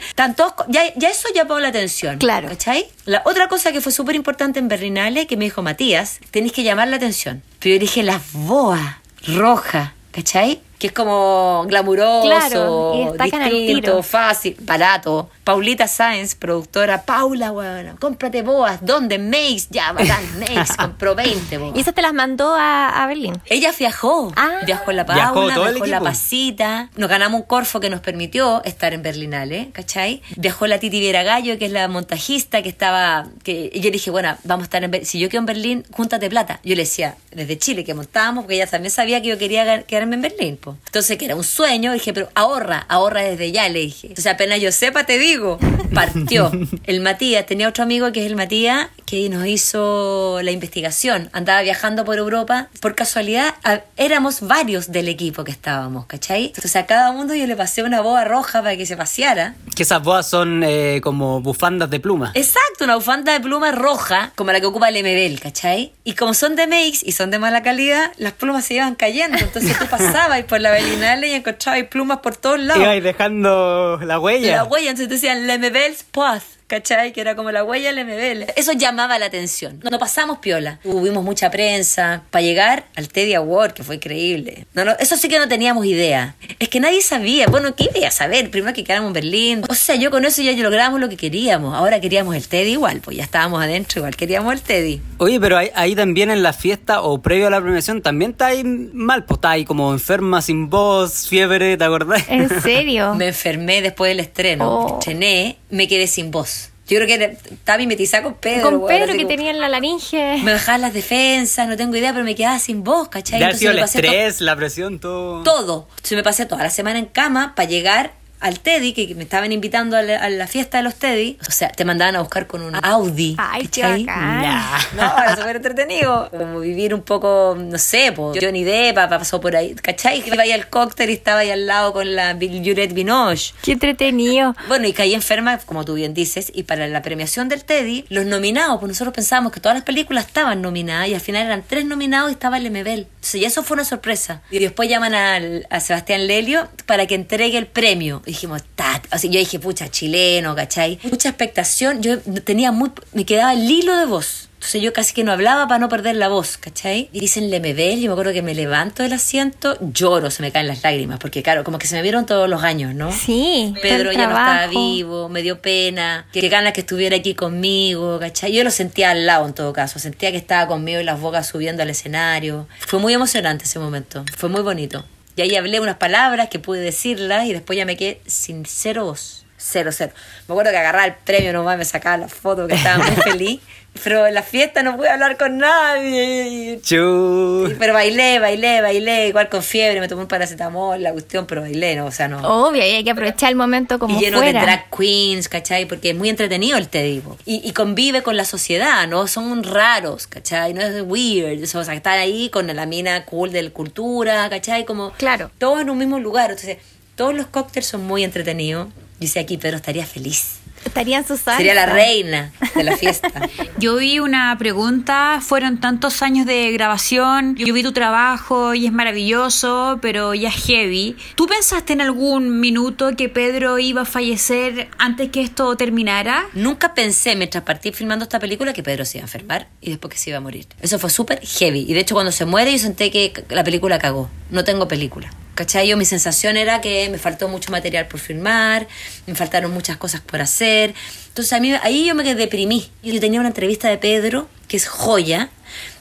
[0.56, 2.18] Co- ya, ya eso llamó la atención.
[2.18, 2.48] Claro.
[2.48, 2.86] ¿Cachai?
[3.04, 6.62] La otra cosa que fue súper importante en Berlinale, que me dijo Matías, tenéis que
[6.62, 7.42] llamar la atención.
[7.60, 8.96] Pero dije, las boas
[9.26, 10.60] rojas, ¿cachai?
[10.80, 15.28] Que es como glamuroso, Claro, distinto, fácil, barato.
[15.44, 17.02] Paulita Sáenz, productora.
[17.02, 18.78] Paula, bueno, cómprate boas.
[18.80, 19.18] ¿Dónde?
[19.18, 19.66] Makes.
[19.68, 20.76] Ya, bacán, Makes.
[20.78, 21.76] Compró 20 boas.
[21.76, 23.38] Y esas te las mandó a, a Berlín.
[23.44, 24.32] Ella viajó.
[24.36, 24.60] Ah.
[24.64, 26.04] Viajó la Viajó Paula, todo el viajó la equipo.
[26.10, 26.88] Pasita.
[26.96, 30.22] Nos ganamos un Corfo que nos permitió estar en Berlinale, ¿cachai?
[30.36, 33.26] Viajó la Titi Viera Gallo, que es la montajista que estaba.
[33.42, 35.06] que y Yo le dije, bueno, vamos a estar en Berlín.
[35.06, 36.58] Si yo quedo en Berlín, júntate plata.
[36.64, 40.14] Yo le decía, desde Chile, que montábamos, porque ella también sabía que yo quería quedarme
[40.16, 40.58] en Berlín.
[40.72, 40.78] Po.
[40.86, 44.08] Entonces, que era un sueño, dije, pero ahorra, ahorra desde ya, le dije.
[44.08, 45.58] Entonces, apenas yo sepa, te digo,
[45.94, 46.50] partió.
[46.84, 51.30] El Matías, tenía otro amigo que es el Matías, que nos hizo la investigación.
[51.32, 52.68] Andaba viajando por Europa.
[52.80, 56.46] Por casualidad, a- éramos varios del equipo que estábamos, ¿cachai?
[56.46, 59.54] Entonces, a cada uno yo le pasé una boa roja para que se paseara.
[59.74, 62.32] Que esas boas son eh, como bufandas de pluma.
[62.34, 65.92] Exacto, una bufanda de pluma roja, como la que ocupa el MBL, ¿cachai?
[66.04, 69.38] Y como son de Makes y son de mala calidad, las plumas se iban cayendo.
[69.38, 72.82] Entonces tú pasabas por la Berlinale y encontrabas plumas por todos lados.
[72.82, 74.56] Ibais dejando la huella.
[74.56, 77.12] La huella, entonces decían Le MBL's Path, ¿cachai?
[77.12, 78.52] Que era como la huella del MBL.
[78.56, 79.80] Eso llamaba la atención.
[79.82, 80.78] No, no pasamos piola.
[80.82, 84.66] Tuvimos mucha prensa para llegar al Teddy Award, que fue increíble.
[84.72, 86.36] No, no, eso sí que no teníamos idea.
[86.60, 87.48] Es que nadie sabía.
[87.48, 88.50] Bueno, ¿qué iba a saber?
[88.50, 89.62] Primero que quedáramos en Berlín.
[89.68, 91.74] O sea, yo con eso ya logramos lo que queríamos.
[91.74, 94.14] Ahora queríamos el Teddy igual, pues ya estábamos adentro igual.
[94.14, 95.02] Queríamos el Teddy.
[95.18, 98.46] Oye, pero ahí, ahí también en la fiesta o previo a la premiación también está
[98.46, 102.22] ahí mal, pues está ahí como enferma, sin voz, fiebre, ¿te acordás?
[102.28, 103.14] ¿En serio?
[103.16, 104.70] Me enfermé después del estreno.
[104.70, 104.98] Oh.
[104.98, 106.70] Estrené, me quedé sin voz.
[106.88, 108.62] Yo creo que era- estaba mimetizada con Pedro.
[108.80, 110.38] Con Pedro así que como- tenía en la laringe.
[110.42, 113.38] Me bajaban las defensas, no tengo idea, pero me quedaba sin voz, ¿cachai?
[113.40, 115.44] Entonces sido me el pasé estrés, la presión, todo.
[115.44, 115.86] todo.
[115.90, 119.52] Entonces me pasé toda la semana en cama para llegar al Teddy, que me estaban
[119.52, 121.38] invitando a la, a la fiesta de los Teddy.
[121.48, 123.36] O sea, te mandaban a buscar con un Audi.
[123.38, 124.42] Ay, qué bacán.
[124.42, 124.78] Ya.
[124.96, 126.28] No, era súper entretenido.
[126.30, 130.22] Como vivir un poco, no sé, pues Johnny Depp pasó por ahí, ¿cachai?
[130.22, 133.54] Que iba ahí al cóctel y estaba ahí al lado con la Juliette Binoche.
[133.62, 134.54] Qué entretenido.
[134.68, 138.24] Bueno, y caí enferma, como tú bien dices, y para la premiación del Teddy, los
[138.24, 141.84] nominados, pues nosotros pensábamos que todas las películas estaban nominadas y al final eran tres
[141.84, 143.06] nominados y estaba el Lemebel.
[143.16, 144.42] Entonces, ya eso fue una sorpresa.
[144.50, 148.22] Y después llaman al- a Sebastián Lelio para que entregue el premio.
[148.30, 149.06] Dijimos, tat.
[149.10, 151.00] Así yo dije, pucha, chileno, ¿cachai?
[151.10, 152.00] Mucha expectación.
[152.00, 152.92] Yo tenía muy.
[153.12, 154.48] Me quedaba el hilo de voz.
[154.54, 157.08] Entonces yo casi que no hablaba para no perder la voz, ¿cachai?
[157.12, 160.66] Y dicen Lemebel, yo me acuerdo que me levanto del asiento, lloro, se me caen
[160.66, 163.10] las lágrimas, porque claro, como que se me vieron todos los años, ¿no?
[163.10, 163.72] Sí.
[163.80, 168.52] Pedro ya no estaba vivo, me dio pena, que ganas que estuviera aquí conmigo, ¿cachai?
[168.52, 171.48] Yo lo sentía al lado en todo caso, sentía que estaba conmigo y las bocas
[171.48, 172.68] subiendo al escenario.
[172.80, 175.06] Fue muy emocionante ese momento, fue muy bonito.
[175.40, 179.06] Y ahí hablé unas palabras que pude decirlas y después ya me quedé sin cero
[179.06, 179.46] voz.
[179.56, 180.12] Cero, cero.
[180.46, 183.60] Me acuerdo que agarraba el premio nomás, me sacaba la foto que estaba muy feliz.
[184.02, 186.80] Pero en la fiesta no pude hablar con nadie.
[186.82, 187.74] Chu.
[187.78, 191.96] Pero bailé, bailé, bailé, igual con fiebre, me tomé un paracetamol, la cuestión, pero bailé,
[191.96, 192.06] ¿no?
[192.06, 192.38] O sea, no.
[192.66, 194.60] Obvio, y hay que aprovechar el momento como y lleno fuera.
[194.60, 195.86] de drag queens, ¿cachai?
[195.86, 197.20] Porque es muy entretenido el Teddy.
[197.44, 199.26] Y, y convive con la sociedad, ¿no?
[199.26, 200.72] Son raros, ¿cachai?
[200.72, 201.62] No es weird.
[201.76, 204.84] O sea, están ahí con la mina cool de la cultura, ¿cachai?
[204.86, 205.50] Como Claro.
[205.58, 206.50] todos en un mismo lugar.
[206.50, 206.78] Entonces,
[207.16, 208.88] todos los cócteles son muy entretenidos.
[209.18, 210.59] Dice aquí, Pedro estaría feliz.
[210.84, 211.56] Estaría en su salsa.
[211.58, 213.30] Sería la reina de la fiesta.
[213.78, 218.92] Yo vi una pregunta, fueron tantos años de grabación, yo vi tu trabajo y es
[218.92, 221.16] maravilloso, pero ya es heavy.
[221.34, 226.46] ¿Tú pensaste en algún minuto que Pedro iba a fallecer antes que esto terminara?
[226.52, 230.12] Nunca pensé, mientras partí filmando esta película, que Pedro se iba a enfermar y después
[230.12, 230.66] que se iba a morir.
[230.80, 231.86] Eso fue súper heavy.
[231.88, 234.28] Y de hecho, cuando se muere, yo senté que la película cagó.
[234.50, 235.30] No tengo película.
[235.60, 235.88] ¿Cachai?
[235.88, 238.88] Yo, mi sensación era que me faltó mucho material por filmar,
[239.26, 240.94] me faltaron muchas cosas por hacer.
[241.28, 242.90] Entonces, a mí, ahí yo me deprimí.
[243.02, 245.50] Yo tenía una entrevista de Pedro, que es joya,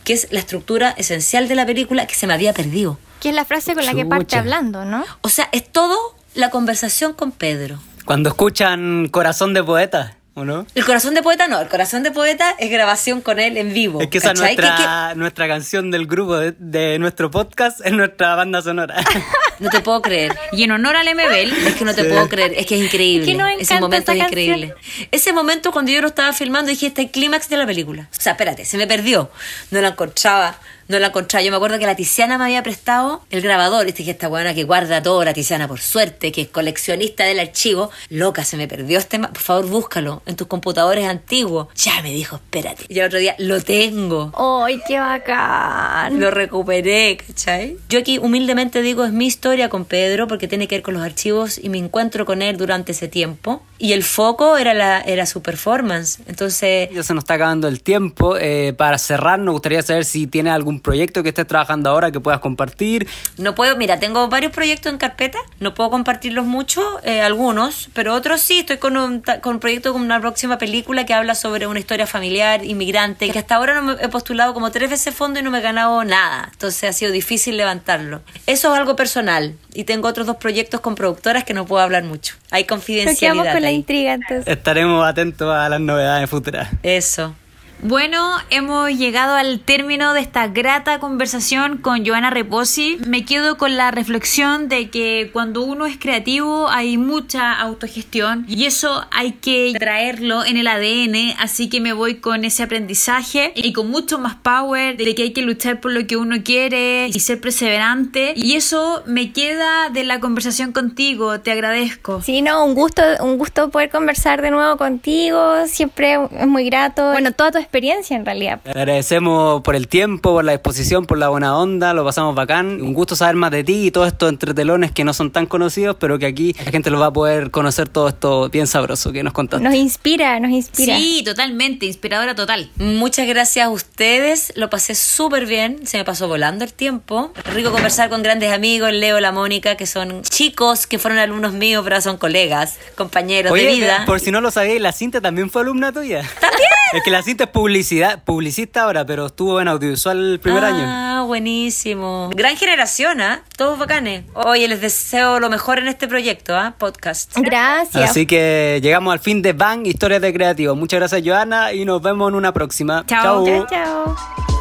[0.06, 2.98] que es la estructura esencial de la película que se me había perdido.
[3.20, 4.40] Que es la frase con la que parte Chucha.
[4.40, 5.04] hablando, ¿no?
[5.20, 5.98] O sea, es todo
[6.36, 7.82] la conversación con Pedro.
[8.06, 10.68] Cuando escuchan Corazón de Poeta, ¿o no?
[10.74, 14.00] El corazón de poeta no, el corazón de poeta es grabación con él en vivo.
[14.00, 18.36] Es que esa es nuestra, nuestra canción del grupo de, de nuestro podcast, es nuestra
[18.36, 19.04] banda sonora.
[19.60, 20.38] No te puedo creer.
[20.52, 23.24] Y en honor al Lemebel, Es que no te puedo creer, es que es increíble.
[23.24, 24.74] Es que nos Ese momento es increíble.
[25.12, 28.10] Ese momento cuando yo lo estaba filmando dije, este es el clímax de la película.
[28.12, 29.30] O sea, espérate, se me perdió.
[29.72, 30.60] No la encontraba,
[30.90, 31.44] no la encontraba.
[31.44, 33.88] Yo me acuerdo que la Tiziana me había prestado el grabador.
[33.88, 37.40] Y dije, esta buena que guarda todo, la Tiziana, por suerte, que es coleccionista del
[37.40, 37.92] archivo.
[38.10, 39.20] Loca, se me perdió este...
[39.20, 41.68] Por favor, búscalo en tus computadores antiguos.
[41.76, 42.86] Ya me dijo, espérate.
[42.90, 44.34] Y el otro día, lo tengo.
[44.36, 46.20] ¡Ay, qué bacán!
[46.20, 47.78] Lo recuperé, ¿cachai?
[47.88, 51.04] Yo aquí humildemente digo, es mi historia con Pedro porque tiene que ver con los
[51.04, 53.62] archivos y mi encuentro con él durante ese tiempo.
[53.78, 56.20] Y el foco era, la, era su performance.
[56.28, 58.38] Entonces, Ya se nos está acabando el tiempo.
[58.38, 62.20] Eh, para cerrar, nos gustaría saber si tienes algún proyecto que estés trabajando ahora que
[62.20, 63.08] puedas compartir.
[63.38, 68.14] no puedo, mira, tengo varios proyectos en carpeta, no puedo compartirlos mucho, eh, algunos, pero
[68.14, 71.68] otros sí, estoy con un, con un proyecto con una próxima película que habla sobre
[71.68, 75.40] una historia familiar, inmigrante, que hasta ahora no me he postulado como tres veces fondo
[75.40, 78.22] y no me he ganado nada, entonces ha sido difícil levantarlo.
[78.48, 82.04] Eso es algo personal y tengo otros dos proyectos con productoras que no puedo hablar
[82.04, 82.36] mucho.
[82.52, 83.54] Hay Nos quedamos confidencialidad.
[83.54, 84.48] con la intriga entonces.
[84.48, 86.70] Estaremos atentos a las novedades futuras.
[86.84, 87.36] Eso.
[87.82, 92.98] Bueno, hemos llegado al término de esta grata conversación con Joana Reposi.
[93.08, 98.66] Me quedo con la reflexión de que cuando uno es creativo hay mucha autogestión y
[98.66, 103.72] eso hay que traerlo en el ADN, así que me voy con ese aprendizaje y
[103.72, 107.20] con mucho más power de que hay que luchar por lo que uno quiere y
[107.22, 112.22] ser perseverante y eso me queda de la conversación contigo, te agradezco.
[112.22, 117.12] Sí, no, un gusto, un gusto poder conversar de nuevo contigo, siempre es muy grato.
[117.14, 118.60] Bueno, toda tu experiencia en realidad.
[118.66, 122.82] Agradecemos por el tiempo, por la disposición, por la buena onda, lo pasamos bacán.
[122.82, 125.96] Un gusto saber más de ti y todos estos entretelones que no son tan conocidos,
[126.00, 129.22] pero que aquí la gente los va a poder conocer todo esto bien sabroso que
[129.22, 129.64] nos contaste.
[129.64, 130.98] Nos inspira, nos inspira.
[130.98, 132.72] Sí, totalmente, inspiradora total.
[132.78, 137.32] Muchas gracias a ustedes, lo pasé súper bien, se me pasó volando el tiempo.
[137.54, 141.84] Rico conversar con grandes amigos, Leo, la Mónica, que son chicos que fueron alumnos míos,
[141.84, 144.04] pero ahora son colegas, compañeros Oye, de vida.
[144.08, 146.28] por si no lo sabíais, la Cinta también fue alumna tuya.
[146.42, 146.70] ¡También!
[146.92, 150.84] Es que la cinta es publicidad, publicista ahora, pero estuvo en audiovisual el primer año.
[150.86, 152.30] Ah, buenísimo.
[152.34, 153.44] Gran generación, ¿ah?
[153.58, 154.24] Todos bacanes.
[154.34, 156.76] Oye, les deseo lo mejor en este proyecto, ¿ah?
[156.78, 157.38] Podcast.
[157.38, 158.12] Gracias.
[158.12, 160.78] Así que llegamos al fin de Bang, Historias de Creativos.
[160.78, 163.04] Muchas gracias, Joana, y nos vemos en una próxima.
[163.06, 163.46] Chao.
[163.46, 164.59] Chao, chao.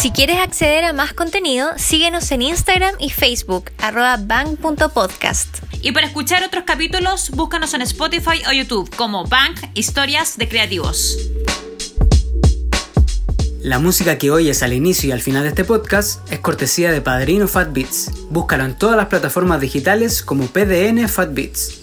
[0.00, 5.58] Si quieres acceder a más contenido, síguenos en Instagram y Facebook, arroba bang.podcast.
[5.82, 11.18] Y para escuchar otros capítulos, búscanos en Spotify o YouTube como Bank Historias de Creativos.
[13.60, 17.02] La música que oyes al inicio y al final de este podcast es cortesía de
[17.02, 18.10] Padrino Fat Beats.
[18.30, 21.78] Búscalo en todas las plataformas digitales como PDN Fat Beats.